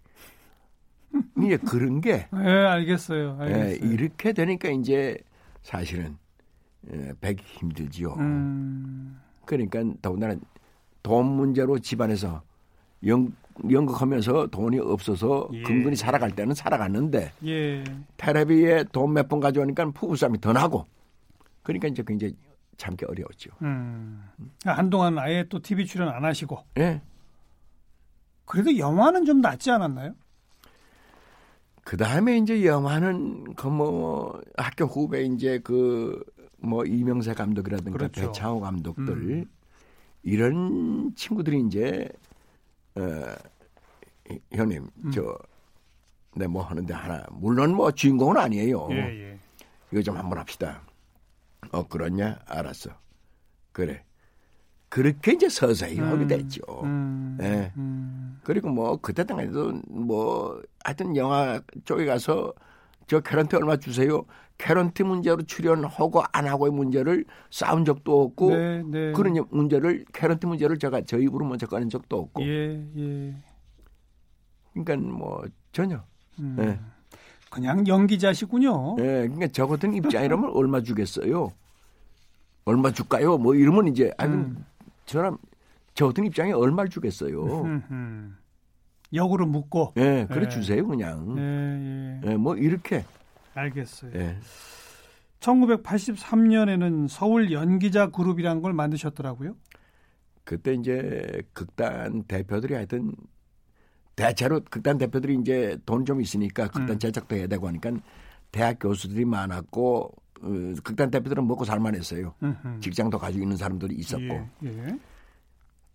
이제 1.43 1.57
그런 1.57 1.99
게 1.99 2.27
예, 2.33 2.49
알겠어요. 2.49 3.37
예, 3.41 3.43
알겠어요. 3.53 3.91
이렇게 3.91 4.31
되니까 4.33 4.69
이제 4.69 5.17
사실은 5.63 6.17
예, 6.93 7.13
배기 7.19 7.43
힘들지요. 7.43 8.13
음. 8.13 9.19
그러니까 9.45 9.83
더군다나 10.01 10.35
돈 11.03 11.25
문제로 11.25 11.77
집안에서 11.79 12.41
연, 13.07 13.35
연극하면서 13.69 14.47
돈이 14.47 14.79
없어서 14.79 15.49
예. 15.53 15.63
근근히 15.63 15.95
살아갈 15.95 16.31
때는 16.35 16.55
살아갔는데 16.55 17.31
예. 17.45 17.83
테레비에 18.17 18.85
돈 18.91 19.13
몇 19.13 19.27
번 19.27 19.39
가져오니까 19.39 19.91
부부싸움이 19.91 20.39
더 20.41 20.53
나고 20.53 20.85
그러니까 21.63 21.87
이제 21.87 22.03
굉장히 22.05 22.35
참기 22.77 23.05
어려웠죠. 23.05 23.51
음. 23.61 24.23
한동안 24.65 25.17
아예 25.19 25.45
또 25.49 25.59
TV 25.59 25.85
출연 25.85 26.09
안 26.09 26.25
하시고. 26.25 26.57
예. 26.79 27.01
그래도 28.45 28.75
영화는 28.77 29.25
좀 29.25 29.39
낫지 29.41 29.69
않았나요? 29.71 30.13
그 31.83 31.97
다음에 31.97 32.37
이제 32.37 32.65
영화는 32.65 33.53
그 33.55 33.67
뭐 33.69 34.41
학교 34.57 34.85
후배 34.85 35.23
이제 35.23 35.59
그 35.59 36.23
뭐 36.63 36.85
이명세 36.85 37.33
감독이라든가 37.33 37.97
그렇죠. 37.97 38.21
배창호 38.21 38.59
감독들 38.59 39.09
음. 39.09 39.45
이런 40.21 41.11
친구들이 41.15 41.59
이제 41.65 42.07
어 42.95 43.35
형님 44.53 44.89
음. 45.05 45.11
저내뭐 46.35 46.63
하는데 46.63 46.93
하나 46.93 47.25
물론 47.31 47.75
뭐 47.75 47.91
주인공은 47.91 48.37
아니에요. 48.37 48.87
예, 48.91 48.95
예. 48.95 49.39
이거 49.91 50.01
좀 50.01 50.17
한번 50.17 50.39
합시다. 50.39 50.81
어 51.71 51.87
그러냐? 51.87 52.39
알았어. 52.45 52.91
그래. 53.71 54.03
그렇게 54.89 55.33
이제 55.33 55.47
서서히 55.47 55.99
하게 55.99 56.27
됐죠. 56.27 56.61
음. 56.83 57.37
예. 57.41 57.71
음. 57.77 58.39
그리고 58.43 58.69
뭐 58.69 58.97
그때 58.97 59.23
당시에도 59.23 59.71
뭐 59.87 60.61
하여튼 60.83 61.15
영화 61.15 61.61
쪽에 61.85 62.05
가서 62.05 62.53
저 63.11 63.19
개런티 63.19 63.57
얼마 63.57 63.75
주세요. 63.75 64.23
개런티 64.57 65.03
문제로 65.03 65.41
출연하고 65.41 66.23
안 66.31 66.47
하고의 66.47 66.71
문제를 66.71 67.25
싸운 67.49 67.83
적도 67.83 68.21
없고 68.21 68.55
네, 68.55 68.83
네. 68.83 69.11
그런 69.11 69.35
문제를 69.49 70.05
개런티 70.13 70.45
문제를 70.45 70.79
제가 70.79 71.01
저 71.01 71.19
입으로 71.19 71.45
먼저 71.45 71.67
꺼낸 71.67 71.89
적도 71.89 72.19
없고 72.19 72.41
예, 72.41 72.81
예. 72.95 73.35
그러니까 74.71 74.95
뭐 74.95 75.43
전혀 75.73 76.01
음. 76.39 76.55
예. 76.59 76.79
그냥 77.49 77.85
연기자시군요. 77.85 78.95
예, 78.99 79.27
그러니까 79.27 79.47
저 79.47 79.67
같은 79.67 79.93
입장이라면 79.93 80.51
얼마 80.55 80.79
주겠어요? 80.79 81.51
얼마 82.63 82.91
줄까요? 82.91 83.37
뭐 83.37 83.55
이러면 83.55 83.89
이제 83.89 84.09
아니 84.17 84.35
음. 84.35 84.63
저람 85.05 85.37
저 85.95 86.07
같은 86.07 86.23
입장에 86.23 86.53
얼마를 86.53 86.89
주겠어요? 86.89 87.65
음. 89.11 89.15
역으로 89.15 89.45
묻고. 89.45 89.93
예, 89.97 90.25
그래 90.29 90.45
예. 90.45 90.49
주세요 90.49 90.85
그냥. 90.87 91.35
예, 91.37 91.41
예. 92.27 92.31
예, 92.31 92.37
뭐 92.37 92.55
이렇게. 92.55 93.03
알겠어요. 93.53 94.11
예. 94.15 94.37
1983년에는 95.39 97.07
서울 97.07 97.51
연기자 97.51 98.07
그룹이라는 98.07 98.61
걸 98.61 98.73
만드셨더라고요. 98.73 99.55
그때 100.43 100.73
이제 100.73 101.41
극단 101.53 102.23
대표들이 102.23 102.73
하여튼 102.73 103.11
대체로 104.15 104.61
극단 104.69 104.97
대표들이 104.97 105.37
이제 105.39 105.77
돈 105.85 106.05
좀 106.05 106.21
있으니까 106.21 106.67
극단 106.67 106.91
음. 106.91 106.99
제작도 106.99 107.35
해야 107.35 107.47
되고 107.47 107.67
하니까 107.67 107.91
대학 108.51 108.77
교수들이 108.79 109.25
많았고 109.25 110.11
어, 110.43 110.73
극단 110.83 111.09
대표들은 111.11 111.47
먹고 111.47 111.65
살만했어요. 111.65 112.33
음흠. 112.43 112.79
직장도 112.81 113.17
가지고 113.17 113.43
있는 113.43 113.57
사람들이 113.57 113.95
있었고. 113.95 114.23
예, 114.23 114.67
예. 114.67 114.97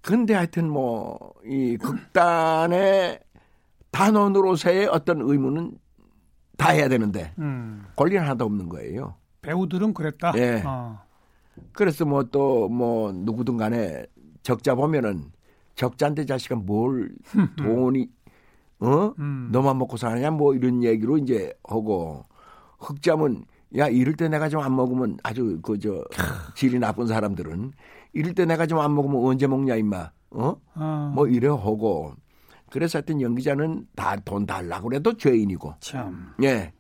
근데 0.07 0.35
하여튼 0.35 0.71
뭐 0.71 1.19
이 1.45 1.77
극단의 1.77 3.21
단원으로서의 3.91 4.87
어떤 4.87 5.21
의무는 5.23 5.79
다 6.57 6.71
해야 6.71 6.89
되는데 6.89 7.33
음. 7.39 7.85
권리는 7.97 8.23
하나도 8.23 8.45
없는 8.45 8.69
거예요. 8.69 9.15
배우들은 9.43 9.95
그랬다. 9.95 10.33
예. 10.37 10.63
어. 10.67 10.99
그래서 11.73 12.05
뭐또뭐 12.05 13.13
누구든 13.13 13.57
간에 13.57 14.07
적자 14.43 14.75
보면은 14.75 15.31
적자인데 15.77 16.27
자식아 16.27 16.57
뭘 16.57 17.11
돈이 17.57 18.09
어 18.81 19.13
음. 19.19 19.49
너만 19.53 19.79
먹고 19.79 19.97
사느냐 19.97 20.31
뭐 20.31 20.55
이런 20.55 20.83
얘기로 20.83 21.19
이제 21.19 21.53
하고 21.65 22.25
흑자면 22.79 23.45
야 23.77 23.89
이럴 23.89 24.15
때 24.17 24.29
내가 24.29 24.49
좀 24.49 24.63
안 24.63 24.75
먹으면 24.77 25.17
아주 25.23 25.61
그 25.63 25.79
저 25.79 26.03
질이 26.55 26.79
나쁜 26.79 27.07
사람들은 27.07 27.73
이럴 28.17 28.35
때 28.35 28.45
내가 28.47 28.67
좀 28.67 28.79
안 28.81 28.95
먹으면 28.95 29.25
언제 29.25 29.47
먹냐 29.47 29.77
임마 29.77 30.11
어 30.31 30.57
어. 30.75 31.13
뭐 31.15 31.27
이래 31.29 31.49
하고 31.49 32.13
그래서 32.71 32.99
하여튼 32.99 33.21
연기자는 33.21 33.87
다 33.95 34.17
돈 34.25 34.45
달라고 34.47 34.89
그래도 34.89 35.17
죄인이고 35.17 35.75
참. 35.81 36.35
예 36.43 36.73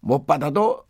못 0.00 0.26
받아도 0.26 0.84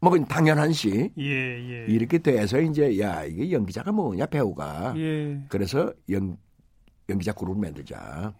뭐 0.00 0.16
당연한 0.24 0.72
시 0.72 1.10
예, 1.18 1.24
예. 1.24 1.86
이렇게 1.88 2.18
돼서 2.18 2.60
이제 2.60 2.98
야 3.00 3.24
이게 3.24 3.50
연기자가 3.50 3.90
뭐냐 3.92 4.26
배우가 4.26 4.94
예. 4.96 5.42
그래서 5.48 5.92
연 6.10 6.36
연기자 7.08 7.32
그룹을 7.32 7.60
만들자 7.60 8.32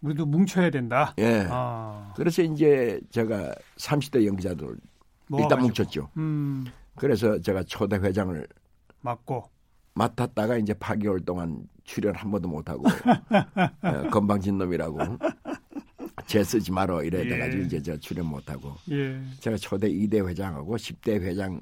우리도 0.00 0.24
뭉쳐야 0.26 0.70
된다. 0.70 1.12
예 1.18 1.46
아. 1.50 2.12
그래서 2.16 2.42
이제 2.42 3.00
제가 3.10 3.54
30대 3.76 4.26
연기자들 4.26 4.76
일단. 5.38 5.60
뭉쳤죠 5.60 6.08
음. 6.16 6.64
그래서 6.96 7.38
제가 7.40 7.62
초대 7.64 7.96
회장을 7.96 8.46
맞고 9.02 9.44
맡았다가 10.00 10.56
이제 10.56 10.72
8개월 10.72 11.22
동안 11.24 11.68
출연 11.84 12.14
한 12.14 12.30
번도 12.30 12.48
못 12.48 12.70
하고 12.70 12.88
어, 12.88 12.90
건방진 14.10 14.56
놈이라고 14.56 14.98
제 16.26 16.42
쓰지 16.42 16.72
말어 16.72 17.04
이래 17.04 17.28
돼 17.28 17.38
가지고 17.38 17.62
예. 17.62 17.66
이제 17.66 17.82
저 17.82 17.98
출연 17.98 18.24
못 18.26 18.48
하고 18.48 18.76
예. 18.90 19.20
제가 19.40 19.58
초대 19.58 19.90
2대 19.90 20.26
회장하고 20.26 20.76
10대 20.76 21.20
회장 21.20 21.60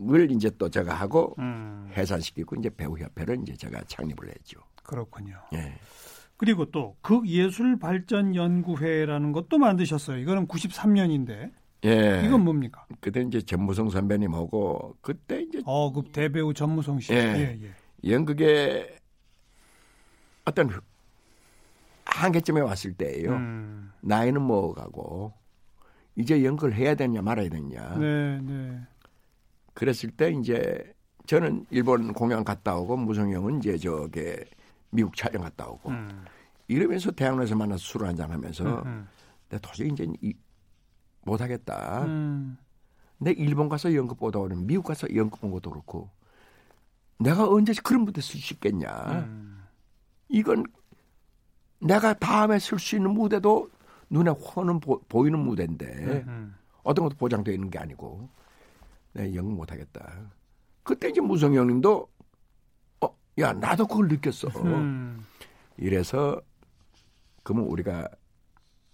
을 0.00 0.28
이제 0.32 0.50
또 0.58 0.68
제가 0.68 0.92
하고 0.92 1.36
음. 1.38 1.88
해산시키고 1.96 2.56
이제 2.56 2.68
배우협회를 2.68 3.38
이제 3.42 3.54
제가 3.54 3.80
창립을 3.86 4.28
했죠. 4.28 4.58
그렇군요. 4.82 5.38
예. 5.54 5.78
그리고 6.36 6.68
또 6.72 6.96
극예술발전연구회라는 7.00 9.30
것도 9.30 9.58
만드셨어요. 9.58 10.18
이거는 10.18 10.48
93년인데. 10.48 11.52
예. 11.84 12.22
이건 12.24 12.44
뭡니까? 12.44 12.86
그때 13.00 13.20
이제 13.22 13.40
전무성 13.42 13.90
선배님하고 13.90 14.96
그때 15.00 15.42
이제 15.42 15.60
어, 15.66 15.92
그 15.92 16.02
대배우 16.12 16.54
전무성 16.54 17.00
씨. 17.00 17.12
예. 17.12 17.16
예, 17.16 17.58
예. 17.62 18.10
연극의 18.10 18.96
어떤 20.44 20.70
한계점에 22.04 22.60
왔을 22.60 22.94
때예요. 22.94 23.32
음. 23.32 23.92
나이는 24.00 24.46
먹어가고 24.46 25.32
이제 26.16 26.44
연극을 26.44 26.74
해야 26.74 26.94
되냐 26.94 27.22
말아야 27.22 27.48
되냐. 27.48 27.96
네, 27.98 28.40
네. 28.40 28.80
그랬을 29.74 30.10
때 30.10 30.30
이제 30.30 30.94
저는 31.26 31.66
일본 31.70 32.12
공연 32.12 32.44
갔다 32.44 32.76
오고 32.76 32.96
무성형은 32.98 33.58
이제 33.58 33.76
저게 33.76 34.44
미국 34.90 35.16
촬영 35.16 35.42
갔다 35.42 35.66
오고 35.66 35.90
음. 35.90 36.24
이러면서 36.68 37.10
대학로에서 37.10 37.56
만나서 37.56 37.82
술을 37.82 38.06
한잔 38.06 38.30
하면서 38.30 38.64
음, 38.64 38.86
음. 38.86 39.08
내가 39.48 39.60
도저히 39.68 39.88
이제 39.88 40.06
못 41.24 41.40
하겠다. 41.40 42.04
음. 42.04 42.56
내 43.18 43.32
일본 43.32 43.68
가서 43.68 43.94
연극 43.94 44.18
보다 44.18 44.38
오면 44.38 44.66
미국 44.66 44.84
가서 44.84 45.06
연극 45.14 45.40
본 45.40 45.50
것도 45.50 45.70
그렇고 45.70 46.10
내가 47.18 47.48
언제 47.48 47.72
그런 47.82 48.02
무대 48.02 48.20
쓸 48.20 48.40
수 48.40 48.54
있겠냐. 48.54 48.88
음. 49.28 49.64
이건 50.28 50.64
내가 51.80 52.14
다음에 52.14 52.58
쓸 52.58 52.78
수 52.78 52.96
있는 52.96 53.12
무대도 53.12 53.70
눈에 54.10 54.30
훤은 54.30 54.80
보, 54.80 55.26
이는 55.26 55.38
무대인데 55.38 55.86
음, 55.86 56.24
음. 56.28 56.54
어떤 56.82 57.04
것도 57.04 57.16
보장되어 57.16 57.54
있는 57.54 57.70
게 57.70 57.78
아니고 57.78 58.28
내가 59.12 59.34
연극 59.34 59.54
못 59.54 59.72
하겠다. 59.72 60.30
그때 60.82 61.08
이제 61.08 61.20
무성 61.20 61.54
형님도 61.54 62.08
어, 63.00 63.16
야 63.38 63.52
나도 63.52 63.86
그걸 63.86 64.08
느꼈어. 64.08 64.48
음. 64.64 65.24
이래서 65.76 66.40
그러면 67.42 67.68
우리가 67.68 68.08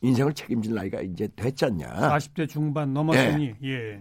인생을 0.02 0.32
책임질 0.32 0.74
나이가 0.74 1.00
이제 1.00 1.28
됐잖냐. 1.36 1.88
40대 1.88 2.48
중반 2.48 2.92
넘었으니 2.94 3.54
예. 3.62 3.68
예. 3.70 4.00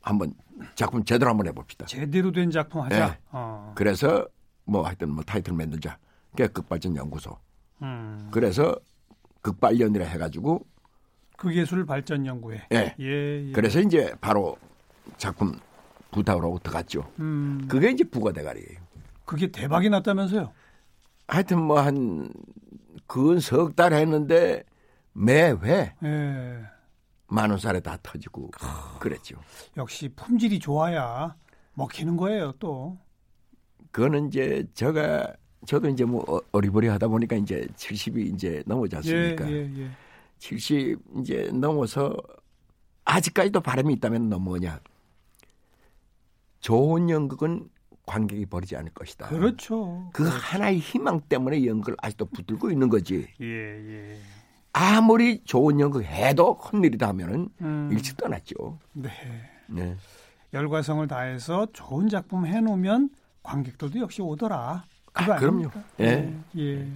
한번 0.00 0.34
작품 0.74 1.04
제대로 1.04 1.30
한번 1.30 1.46
해봅시다. 1.48 1.86
제대로 1.86 2.30
된 2.32 2.50
작품 2.50 2.82
하자. 2.82 3.08
예. 3.08 3.18
어. 3.30 3.72
그래서 3.74 4.26
뭐 4.64 4.82
하여튼 4.86 5.10
뭐 5.10 5.24
타이틀 5.24 5.54
만들자. 5.54 5.98
그게 6.30 6.46
극발전 6.48 6.96
연구소. 6.96 7.38
음. 7.82 8.28
그래서 8.30 8.74
극발연이라 9.40 10.04
해가지고 10.04 10.64
극예술 11.36 11.86
발전 11.86 12.24
연구회. 12.26 12.66
예. 12.72 12.94
예, 13.00 13.48
예. 13.48 13.52
그래서 13.52 13.80
이제 13.80 14.14
바로 14.20 14.56
작품 15.16 15.58
부탁을 16.12 16.42
하고 16.44 16.58
들어갔죠. 16.58 17.10
음. 17.18 17.66
그게 17.68 17.90
이제 17.90 18.04
부가 18.04 18.32
대가리예요. 18.32 18.80
그게 19.24 19.50
대박이 19.50 19.88
났다면서요? 19.88 20.52
하여튼 21.26 21.62
뭐 21.62 21.80
한 21.80 22.28
근석달 23.12 23.92
했는데 23.92 24.64
매회 25.12 25.94
예. 26.02 26.62
만원 27.28 27.58
살에 27.58 27.78
다 27.80 27.98
터지고 28.02 28.50
그랬죠. 29.00 29.36
역시 29.76 30.08
품질이 30.08 30.58
좋아야 30.58 31.36
먹히는 31.74 32.16
거예요 32.16 32.52
또. 32.52 32.98
그거는 33.90 34.28
이제 34.28 34.66
제가 34.72 35.30
저도 35.66 35.90
이제 35.90 36.06
뭐 36.06 36.24
어, 36.26 36.40
어리버리 36.52 36.88
하다 36.88 37.08
보니까 37.08 37.36
이제 37.36 37.66
70이 37.76 38.32
이제 38.32 38.62
넘어지 38.64 38.96
않습니까? 38.96 39.46
예, 39.50 39.56
예, 39.56 39.80
예. 39.82 39.90
70 40.38 40.98
이제 41.18 41.50
넘어서 41.52 42.16
아직까지도 43.04 43.60
바람이 43.60 43.92
있다면 43.92 44.30
넘어냐 44.30 44.80
좋은 46.60 47.10
연극은 47.10 47.68
관객이 48.06 48.46
버리지 48.46 48.76
않을 48.76 48.90
것이다. 48.92 49.28
그렇죠. 49.28 50.08
그 50.12 50.24
그렇죠. 50.24 50.36
하나의 50.36 50.78
희망 50.78 51.20
때문에 51.20 51.64
연극을 51.66 51.96
아직도 52.02 52.26
붙들고 52.26 52.70
있는 52.70 52.88
거지. 52.88 53.28
예, 53.40 53.46
예. 53.46 54.18
아무리 54.72 55.42
좋은 55.44 55.78
연극 55.80 56.02
해도 56.04 56.54
헛일이다 56.54 57.08
하면은 57.08 57.48
음. 57.60 57.88
일찍 57.92 58.16
떠났죠. 58.16 58.78
네. 58.92 59.10
네. 59.68 59.96
열과성을 60.52 61.06
다해서 61.06 61.66
좋은 61.72 62.08
작품 62.08 62.46
해놓으면 62.46 63.10
관객들도 63.42 63.98
역시 64.00 64.20
오더라. 64.22 64.84
그거 65.12 65.32
아, 65.34 65.36
그럼요. 65.36 65.70
예. 66.00 66.16
네. 66.16 66.38
예. 66.58 66.88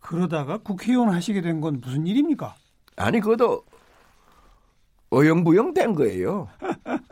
그러다가 0.00 0.58
국회의원 0.58 1.10
하시게 1.10 1.40
된 1.42 1.60
건 1.60 1.80
무슨 1.80 2.06
일입니까? 2.06 2.54
아니 2.96 3.20
그것도 3.20 3.64
어영부영 5.10 5.74
된 5.74 5.94
거예요. 5.94 6.48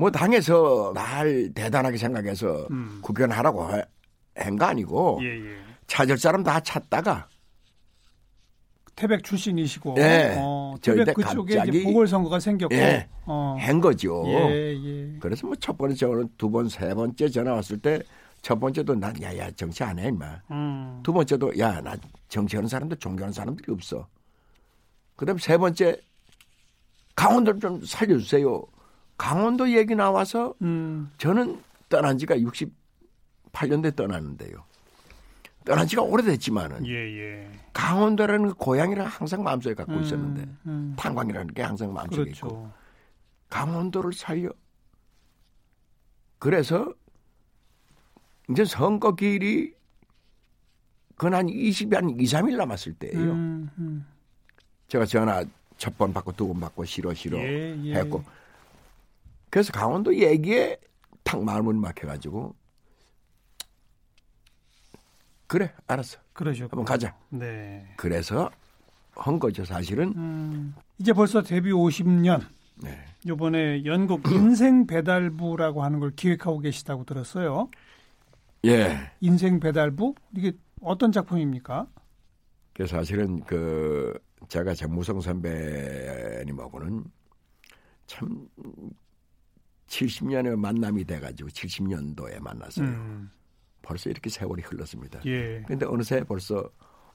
뭐 0.00 0.10
당에서 0.10 0.92
날 0.94 1.50
대단하게 1.54 1.98
생각해서 1.98 2.66
음. 2.70 3.00
국회의원 3.02 3.36
하라고 3.36 3.68
한 4.34 4.56
거 4.56 4.64
아니고 4.64 5.18
예, 5.22 5.26
예. 5.26 5.56
찾을 5.86 6.16
사람 6.16 6.42
다 6.42 6.58
찾다가 6.60 7.28
태백 8.96 9.22
출신이시고 9.22 9.96
예. 9.98 10.34
어, 10.38 10.74
태백 10.80 11.14
그쪽에 11.14 11.62
이제 11.68 11.82
보궐선거가 11.84 12.40
생겼고 12.40 12.74
예. 12.74 13.08
어. 13.26 13.56
한 13.60 13.80
거죠. 13.80 14.24
예, 14.28 14.74
예. 14.74 15.16
그래서 15.20 15.46
뭐 15.46 15.54
첫 15.60 15.76
번째 15.76 15.94
저는 15.94 16.28
두 16.38 16.50
번, 16.50 16.68
세 16.70 16.94
번째 16.94 17.28
전화 17.28 17.52
왔을 17.52 17.78
때 17.78 18.00
첫 18.42 18.58
번째도 18.58 18.94
난 18.94 19.14
야야 19.22 19.50
정치 19.50 19.84
안 19.84 19.98
해 19.98 20.08
임마. 20.08 20.40
음. 20.50 21.00
두 21.02 21.12
번째도 21.12 21.58
야 21.58 21.82
나 21.82 21.94
정치하는 22.28 22.66
사람도 22.70 22.96
존경하는 22.96 23.34
사람들이 23.34 23.70
없어. 23.70 24.08
그다음 25.16 25.36
세 25.36 25.58
번째 25.58 26.00
강원도를 27.16 27.60
좀 27.60 27.84
살려주세요. 27.84 28.64
강원도 29.20 29.70
얘기 29.70 29.94
나와서 29.94 30.54
음. 30.62 31.10
저는 31.18 31.62
떠난 31.90 32.16
지가 32.16 32.36
68년대 32.36 33.94
떠났는데요. 33.94 34.64
떠난 35.66 35.86
지가 35.86 36.00
오래됐지만은 36.00 36.86
예, 36.86 36.92
예. 36.94 37.50
강원도라는 37.74 38.48
그 38.48 38.54
고향이랑 38.54 39.06
항상 39.06 39.42
마음속에 39.42 39.74
갖고 39.74 39.92
음, 39.92 40.02
있었는데 40.02 40.48
음. 40.64 40.94
탄광이라는 40.96 41.52
게 41.52 41.60
항상 41.60 41.92
마음속에 41.92 42.24
그렇죠. 42.24 42.46
있고 42.46 42.70
강원도를 43.50 44.14
살려. 44.14 44.48
그래서 46.38 46.90
이제 48.50 48.64
선거 48.64 49.14
길이 49.14 49.74
그한 51.16 51.46
20일 51.48 51.94
한 51.94 52.08
2, 52.08 52.24
3일 52.24 52.56
남았을 52.56 52.94
때예요. 52.94 53.18
음, 53.20 53.70
음. 53.76 54.06
제가 54.88 55.04
전화 55.04 55.44
첫 55.76 55.94
번 55.98 56.14
받고 56.14 56.32
두 56.32 56.48
번 56.48 56.60
받고 56.60 56.86
싫어 56.86 57.12
싫어 57.12 57.36
예, 57.36 57.76
예. 57.84 57.94
했고 57.96 58.24
그래서 59.50 59.72
강원도 59.72 60.14
얘기에 60.14 60.78
탁 61.24 61.42
마음을 61.42 61.74
막혀가지고 61.74 62.54
그래 65.46 65.72
알았어. 65.88 66.18
그러죠. 66.32 66.64
한번 66.64 66.84
가자. 66.84 67.16
네. 67.28 67.92
그래서 67.96 68.48
한 69.10 69.40
거죠 69.40 69.64
사실은. 69.64 70.12
음, 70.16 70.74
이제 70.98 71.12
벌써 71.12 71.42
데뷔 71.42 71.72
50년. 71.72 72.46
네. 72.76 73.04
이번에 73.26 73.84
연극 73.84 74.22
인생 74.30 74.86
배달부라고 74.86 75.82
하는 75.82 75.98
걸 75.98 76.12
기획하고 76.12 76.60
계시다고 76.60 77.04
들었어요. 77.04 77.68
예. 78.64 79.10
인생 79.20 79.58
배달부 79.58 80.14
이게 80.36 80.52
어떤 80.80 81.10
작품입니까? 81.10 81.88
그 82.72 82.86
사실은 82.86 83.40
그 83.40 84.16
제가 84.48 84.74
정무성 84.74 85.20
선배님하고는 85.20 87.04
참 88.06 88.48
70년의 89.90 90.56
만남이 90.56 91.04
돼가지고 91.04 91.50
70년도에 91.50 92.40
만났어요. 92.40 92.86
음. 92.86 93.30
벌써 93.82 94.08
이렇게 94.08 94.30
세월이 94.30 94.62
흘렀습니다. 94.62 95.20
예. 95.26 95.62
근데 95.66 95.84
어느새 95.84 96.22
벌써 96.22 96.64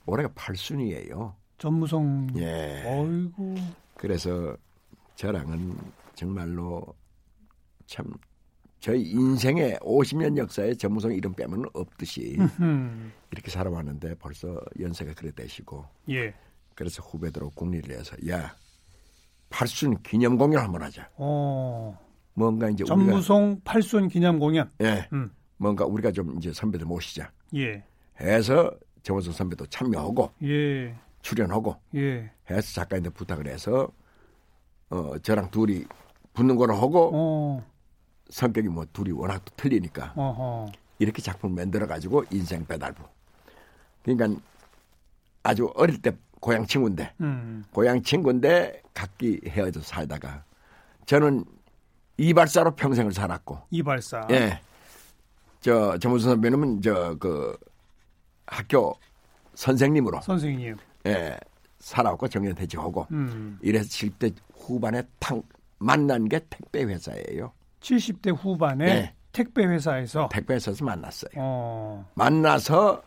올해가 0.05 0.29
8순이에요. 0.29 1.33
전무성. 1.57 2.27
예. 2.37 2.83
어이구. 2.85 3.55
그래서 3.95 4.55
저랑은 5.15 5.77
정말로 6.15 6.85
참 7.85 8.11
저희 8.79 9.03
인생의 9.03 9.77
50년 9.77 10.37
역사에 10.37 10.73
전무성 10.73 11.13
이름 11.13 11.33
빼면 11.33 11.65
없듯이 11.73 12.37
이렇게 13.31 13.49
살아왔는데 13.51 14.15
벌써 14.15 14.59
연세가 14.79 15.13
그래 15.13 15.31
되시고. 15.31 15.85
예. 16.09 16.33
그래서 16.75 17.01
후배들하고 17.01 17.51
국리를 17.51 17.97
해서 17.97 18.17
야 18.27 18.53
8순 19.49 20.03
기념 20.03 20.37
공연 20.37 20.61
한번 20.63 20.83
하자. 20.83 21.09
어. 21.15 22.04
뭔가 22.35 22.69
이제 22.69 22.83
전무송 22.83 23.61
팔순 23.63 24.09
기념 24.09 24.37
공연. 24.39 24.69
예. 24.81 25.07
음. 25.13 25.31
뭔가 25.57 25.85
우리가 25.85 26.11
좀 26.11 26.37
이제 26.37 26.53
선배들 26.53 26.85
모시자. 26.85 27.31
예. 27.55 27.83
해서 28.19 28.71
정원석 29.03 29.33
선배도 29.33 29.65
참여하고. 29.67 30.31
예. 30.43 30.95
출연하고. 31.21 31.75
예. 31.95 32.29
해서 32.49 32.73
작가님들 32.73 33.11
부탁을 33.11 33.47
해서 33.47 33.89
어 34.89 35.17
저랑 35.19 35.49
둘이 35.49 35.85
붙는 36.33 36.57
거를 36.57 36.75
하고 36.75 37.11
어. 37.13 37.65
성격이 38.29 38.67
뭐 38.67 38.85
둘이 38.91 39.11
워낙 39.11 39.43
또 39.45 39.53
틀리니까 39.55 40.13
어허. 40.15 40.71
이렇게 40.99 41.21
작품을 41.21 41.55
만들어 41.55 41.87
가지고 41.87 42.23
인생 42.31 42.65
배달부. 42.65 43.01
그러니까 44.03 44.39
아주 45.41 45.71
어릴 45.75 46.01
때 46.01 46.11
고향 46.41 46.65
친구인데 46.65 47.13
음. 47.21 47.63
고향 47.71 48.03
친구인데 48.03 48.81
각기 48.93 49.39
헤어져 49.47 49.79
살다가 49.81 50.43
저는 51.05 51.45
이발사로 52.17 52.75
평생을 52.75 53.11
살았고 53.13 53.59
이발사. 53.71 54.27
예. 54.31 54.59
저 55.61 55.97
정문선 55.97 56.31
선배님은 56.31 56.81
저 56.81 57.17
그 57.19 57.57
학교 58.47 58.97
선생님으로 59.55 60.21
선생님. 60.21 60.77
예. 61.07 61.37
살아왔고 61.79 62.27
정년 62.27 62.55
퇴직하고 62.55 63.07
음. 63.11 63.59
이래서 63.61 63.87
7대 63.87 64.33
후반에 64.55 65.03
탕 65.19 65.41
만난 65.77 66.27
게 66.27 66.39
택배 66.49 66.83
회사예요. 66.83 67.51
70대 67.81 68.35
후반에 68.35 68.85
네. 68.85 69.15
택배 69.31 69.65
회사에서 69.65 70.29
택배 70.31 70.55
회사에서 70.55 70.83
만났어요. 70.83 71.31
어. 71.35 72.09
만나서 72.15 73.03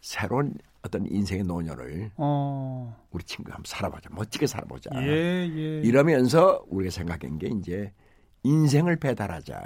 새로운 0.00 0.54
어떤 0.84 1.06
인생의 1.06 1.44
노년을 1.44 2.10
어. 2.16 2.94
우리 3.10 3.24
친구가 3.24 3.56
한번 3.56 3.64
살아보자. 3.66 4.10
멋지게 4.12 4.46
살아보자. 4.46 4.90
예, 4.96 5.48
예. 5.50 5.80
이러면서 5.80 6.62
우리가 6.68 6.90
생각한 6.90 7.38
게 7.38 7.48
이제 7.48 7.92
인생을 8.42 8.96
배달하자. 8.96 9.56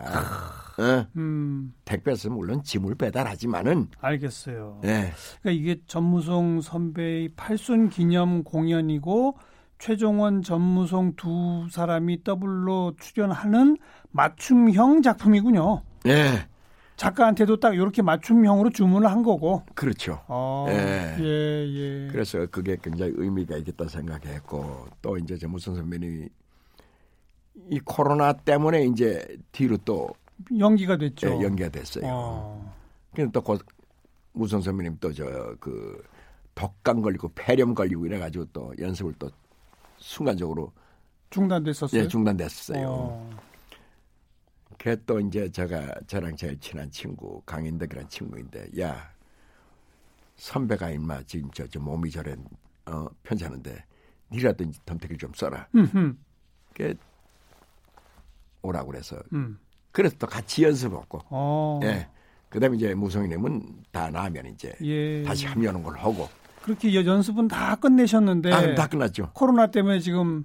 어? 0.78 1.07
음. 1.16 1.74
택배에서 1.85 2.31
물론 2.31 2.62
짐을 2.62 2.94
배달하지만은 2.94 3.88
알겠어요. 4.00 4.81
네. 4.83 5.12
그러니까 5.42 5.61
이게 5.61 5.83
전무송 5.87 6.61
선배의 6.61 7.31
팔순 7.35 7.90
기념 7.90 8.44
공연이고 8.44 9.37
최종원 9.81 10.42
전무송 10.42 11.14
두 11.16 11.66
사람이 11.70 12.22
더블로 12.22 12.94
출연하는 13.00 13.76
맞춤형 14.11 15.02
작품이군요. 15.02 15.83
네. 16.04 16.47
작가한테도 16.98 17.61
딱 17.61 17.74
이렇게 17.74 18.02
맞춤형으로 18.02 18.70
주문을 18.70 19.08
한 19.11 19.22
거고. 19.22 19.62
그렇죠. 19.74 20.20
어, 20.26 20.66
예. 20.68 21.16
예, 21.20 21.66
예. 22.04 22.08
그래서 22.11 22.44
그게 22.46 22.76
굉장히 22.82 23.12
의미가 23.16 23.56
있겠다 23.58 23.88
생각했고 23.88 24.88
또 25.00 25.16
이제 25.16 25.37
전무송 25.38 25.76
선배님이 25.76 26.28
이 27.70 27.80
코로나 27.84 28.32
때문에 28.32 28.84
이제 28.87 29.24
뒤로 29.52 29.76
또 29.84 30.11
연기가 30.58 30.96
됐죠. 30.96 31.28
예, 31.28 31.42
연기가 31.44 31.68
됐어요. 31.68 32.04
어. 32.06 32.74
그래서 33.14 33.30
또 33.32 33.42
무성 34.32 34.61
선배님 34.61 34.98
또 35.00 35.12
저 35.12 35.24
그 35.61 36.02
독감 36.54 37.00
걸리고 37.02 37.30
폐렴 37.37 37.74
걸리고 37.74 38.06
이래 38.06 38.18
가지고 38.18 38.44
또 38.52 38.72
연습을 38.78 39.14
또 39.20 39.30
순간적으로 39.98 40.72
중단됐었어요. 41.30 42.02
예, 42.02 42.08
중단됐어요. 42.08 42.87
어. 42.88 43.30
그또 44.78 45.20
이제 45.20 45.50
제가 45.50 45.92
저랑 46.06 46.36
제일 46.36 46.58
친한 46.60 46.90
친구 46.90 47.42
강인덕이라는 47.44 48.08
친구인데 48.08 48.68
야 48.80 49.10
선배가 50.36 50.90
임마 50.90 51.24
지금 51.24 51.50
저, 51.52 51.66
저 51.66 51.80
몸이 51.80 52.10
저래 52.10 52.36
어 52.86 53.08
편찮은데 53.24 53.84
니라도 54.30 54.64
덤태기를 54.86 55.18
좀 55.18 55.32
써라. 55.34 55.66
그 56.74 56.94
오라고 58.62 58.90
그래서 58.92 59.16
음. 59.32 59.58
그래서 59.90 60.14
또 60.18 60.26
같이 60.26 60.62
연습하고 60.62 61.20
어. 61.30 61.80
예. 61.82 62.08
그다음에 62.48 62.76
이제 62.76 62.94
무성이님은 62.94 63.84
다 63.90 64.10
나면 64.10 64.46
이제 64.46 64.74
예. 64.82 65.22
다시 65.22 65.46
합류하는 65.46 65.82
걸 65.82 65.98
하고 65.98 66.28
그렇게 66.62 66.94
연습은 66.94 67.48
다 67.48 67.74
끝내셨는데 67.76 68.52
아, 68.52 68.74
다 68.74 68.86
끝났죠. 68.86 69.30
코로나 69.34 69.70
때문에 69.70 70.00
지금 70.00 70.44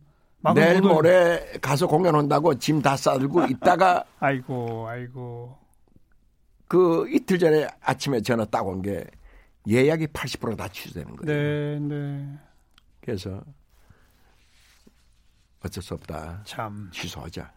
내일 0.51 0.81
모레 0.81 1.57
가서 1.61 1.87
공연한다고 1.87 2.55
짐 2.59 2.81
다 2.81 2.97
싸들고 2.97 3.45
있다가 3.47 4.03
아이고 4.19 4.87
아이고 4.87 5.57
그 6.67 7.07
이틀 7.09 7.39
전에 7.39 7.67
아침에 7.81 8.21
전화 8.21 8.43
딱 8.45 8.65
온 8.67 8.81
게 8.81 9.05
예약이 9.69 10.07
80%다 10.07 10.67
취소되는 10.67 11.15
거예요. 11.15 11.25
네, 11.25 11.79
네. 11.79 12.27
그래서 12.99 13.41
어쩔 15.63 15.81
수 15.81 15.93
없다. 15.93 16.41
참 16.45 16.89
취소하자. 16.91 17.49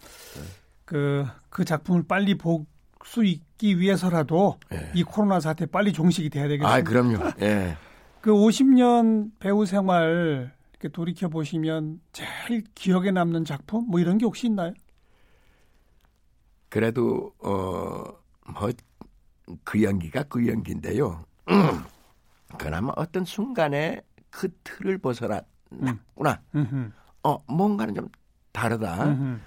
그그 0.84 1.26
그 1.50 1.64
작품을 1.64 2.04
빨리 2.06 2.36
볼 2.38 2.64
수 3.04 3.24
있기 3.24 3.78
위해서라도 3.78 4.58
예. 4.72 4.90
이 4.92 5.04
코로나 5.04 5.38
사태 5.38 5.64
빨리 5.64 5.92
종식이 5.92 6.28
돼야 6.28 6.48
되겠습니다. 6.48 6.74
아, 6.74 6.82
그럼요. 6.82 7.30
예. 7.40 7.76
그 8.20 8.32
50년 8.32 9.30
배우 9.38 9.64
생활 9.64 10.52
이렇게 10.78 10.92
돌이켜 10.92 11.28
보시면 11.28 12.00
제일 12.12 12.62
기억에 12.74 13.10
남는 13.10 13.44
작품 13.44 13.86
뭐 13.88 13.98
이런 13.98 14.18
게 14.18 14.26
혹시 14.26 14.46
있나요? 14.46 14.72
그래도 16.68 17.32
어뭐 17.42 18.72
그 19.64 19.82
연기가 19.82 20.22
그 20.24 20.46
연기인데요. 20.46 21.24
그나마 22.58 22.92
어떤 22.96 23.24
순간에 23.24 24.02
그 24.30 24.48
틀을 24.64 24.98
벗어났구나. 24.98 26.42
음. 26.54 26.92
어 27.22 27.42
뭔가는 27.46 27.94
좀 27.94 28.08
다르다. 28.52 29.04
음흠. 29.04 29.40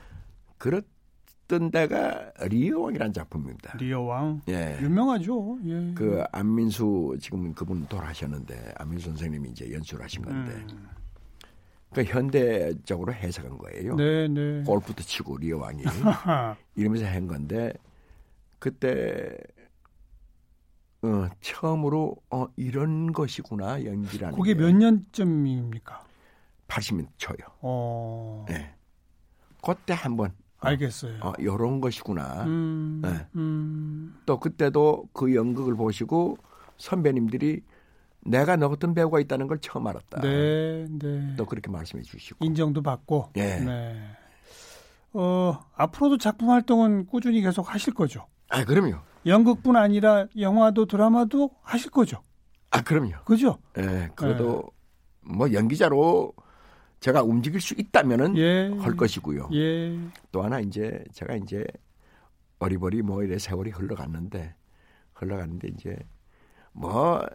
그랬던 0.57 1.69
데가 1.71 2.31
리어왕이라는 2.41 3.13
작품입니다. 3.13 3.77
리어왕. 3.77 4.41
예. 4.49 4.79
유명하죠. 4.81 5.59
예. 5.65 5.93
그 5.93 6.23
안민수 6.31 7.17
지금 7.21 7.53
그분 7.53 7.85
돌아가셨는데 7.85 8.73
안민수 8.77 9.09
선생님이 9.09 9.49
이제 9.49 9.71
연출하신 9.71 10.23
건데. 10.23 10.53
음. 10.71 10.98
그 11.93 12.04
현대적으로 12.04 13.13
해석한 13.13 13.58
거예요. 13.58 13.95
네, 13.95 14.28
네. 14.28 14.63
골프도 14.63 15.04
치고 15.04 15.38
리어왕이 15.38 15.84
이러면서 16.75 17.06
한 17.08 17.28
건데 17.28 17.73
그때 18.60 19.36
어, 21.02 21.30
처음으로 21.41 22.17
어, 22.30 22.47
이런 22.58 23.12
것이구나 23.12 23.86
연기라는. 23.86 24.38
그게 24.38 24.54
몇 24.54 24.71
년쯤입니까? 24.73 26.04
80년 26.67 27.08
초요. 27.17 27.38
어. 27.62 28.45
네. 28.47 28.75
그때 29.63 29.93
한번 29.93 30.32
어, 30.62 30.67
알겠어요. 30.67 31.19
어, 31.21 31.34
이런 31.39 31.82
것이구나. 31.82 32.43
음, 32.43 33.02
네. 33.04 33.28
음. 33.36 34.19
또 34.25 34.39
그때도 34.39 35.10
그 35.13 35.34
연극을 35.34 35.75
보시고 35.75 36.38
선배님들이 36.78 37.62
내가 38.21 38.55
너 38.55 38.69
같은 38.69 38.93
배우가 38.93 39.19
있다는 39.19 39.47
걸 39.47 39.60
처음 39.60 39.88
알았다. 39.88 40.21
네, 40.21 40.86
네. 40.89 41.34
또 41.38 41.45
그렇게 41.45 41.71
말씀해 41.71 42.03
주시고 42.03 42.45
인정도 42.45 42.82
받고. 42.82 43.32
예. 43.38 43.60
네. 43.60 44.01
어, 45.13 45.60
앞으로도 45.75 46.17
작품 46.17 46.49
활동은 46.49 47.08
꾸준히 47.08 47.41
계속 47.41 47.73
하실 47.73 47.93
거죠. 47.93 48.27
아, 48.49 48.63
그럼요. 48.63 48.97
연극뿐 49.25 49.75
아니라 49.75 50.27
영화도 50.38 50.86
드라마도 50.86 51.51
하실 51.62 51.91
거죠. 51.91 52.21
아, 52.71 52.82
그럼요. 52.82 53.23
그죠? 53.25 53.58
예, 53.77 54.10
그래도 54.15 54.63
네. 55.21 55.34
뭐 55.36 55.51
연기자로 55.51 56.34
제가 56.99 57.23
움직일 57.23 57.62
수 57.62 57.73
있다면은 57.77 58.38
예. 58.38 58.69
할 58.79 58.95
것이고요. 58.95 59.49
예. 59.53 59.97
또 60.32 60.43
하나 60.43 60.60
이제 60.60 61.03
제가 61.13 61.36
이제 61.36 61.63
어리버리 62.60 63.01
뭐 63.01 63.23
이래 63.23 63.39
세월이 63.39 63.71
흘러갔는데 63.71 64.53
흘러갔는데 65.13 65.69
이제 65.69 65.97
뭐 66.73 67.25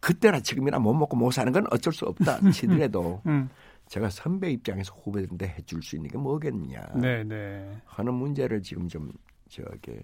그때나 0.00 0.40
지금이나 0.40 0.78
못 0.78 0.94
먹고 0.94 1.16
못 1.16 1.30
사는 1.30 1.52
건 1.52 1.66
어쩔 1.70 1.92
수 1.92 2.04
없다 2.06 2.40
치더라도 2.52 3.22
음. 3.26 3.48
제가 3.86 4.10
선배 4.10 4.50
입장에서 4.50 4.92
후배들한테 4.94 5.48
해줄 5.48 5.82
수 5.82 5.96
있는 5.96 6.10
게 6.10 6.18
뭐겠냐 6.18 6.92
네네. 6.94 7.24
네. 7.24 7.82
하는 7.86 8.14
문제를 8.14 8.62
지금 8.62 8.88
좀 8.88 9.10
저게 9.48 10.00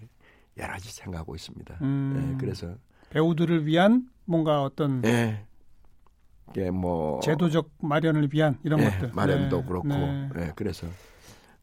여러 0.57 0.73
가지 0.73 0.91
생각하고 0.91 1.35
있습니다. 1.35 1.77
음. 1.81 2.13
네, 2.15 2.37
그래서 2.39 2.75
배우들을 3.09 3.65
위한 3.65 4.09
뭔가 4.25 4.63
어떤 4.63 5.01
네. 5.01 5.45
예, 6.57 6.69
뭐 6.69 7.19
제도적 7.21 7.69
마련을 7.81 8.29
위한 8.31 8.57
이런 8.63 8.79
네, 8.79 8.89
것들 8.89 9.11
마련도 9.13 9.61
네. 9.61 9.67
그렇고 9.67 9.87
네. 9.87 10.29
네. 10.33 10.51
그래서 10.55 10.87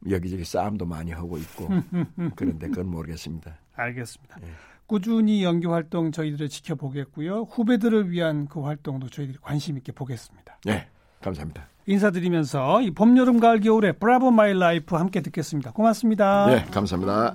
여기저기 0.09 0.45
싸움도 0.45 0.85
많이 0.85 1.13
하고 1.13 1.39
있고 1.39 1.69
그런데 2.37 2.69
그건 2.69 2.89
모르겠습니다. 2.89 3.57
알겠습니다. 3.75 4.39
네. 4.41 4.49
꾸준히 4.93 5.43
연기 5.43 5.67
활동 5.67 6.13
저희들을 6.13 6.51
지켜보겠고요. 6.51 7.47
후배들을 7.51 8.11
위한 8.11 8.47
그 8.47 8.61
활동도 8.61 9.09
저희들이 9.09 9.39
관심 9.41 9.79
있게 9.79 9.91
보겠습니다. 9.91 10.59
네, 10.67 10.87
감사합니다. 11.23 11.67
인사드리면서 11.87 12.83
이 12.83 12.91
봄, 12.91 13.17
여름, 13.17 13.41
가을, 13.41 13.61
겨울에 13.61 13.93
Bravo 13.93 14.31
My 14.31 14.53
Life 14.53 14.95
함께 14.95 15.23
듣겠습니다. 15.23 15.73
고맙습니다. 15.73 16.47
네, 16.47 16.65
감사합니다. 16.71 17.35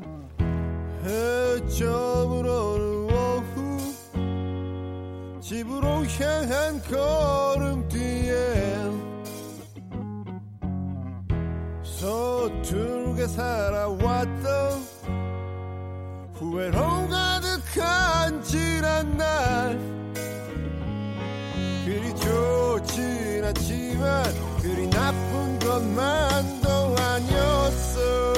집으로 5.41 6.05
향한 6.05 6.79
걸음 6.83 7.87
뒤에 7.87 8.35
서툴게 11.81 13.25
살아왔던 13.25 14.97
후회로 16.39 16.79
가 17.09 17.36
간지난 17.77 19.17
날. 19.17 19.79
그리 21.85 22.13
좋진 22.15 23.45
않지만 23.45 24.23
그리 24.61 24.89
나쁜 24.89 25.59
것만도 25.59 26.95
아니었어. 26.97 28.33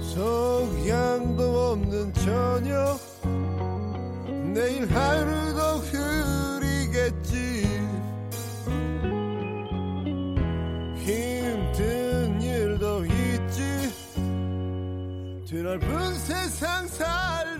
속양도 0.00 1.72
없는 1.72 2.12
저녁. 2.14 3.00
내일 4.54 4.86
하루 4.94 5.41
넓은 15.62 16.18
세상 16.18 16.88
살다 16.88 17.51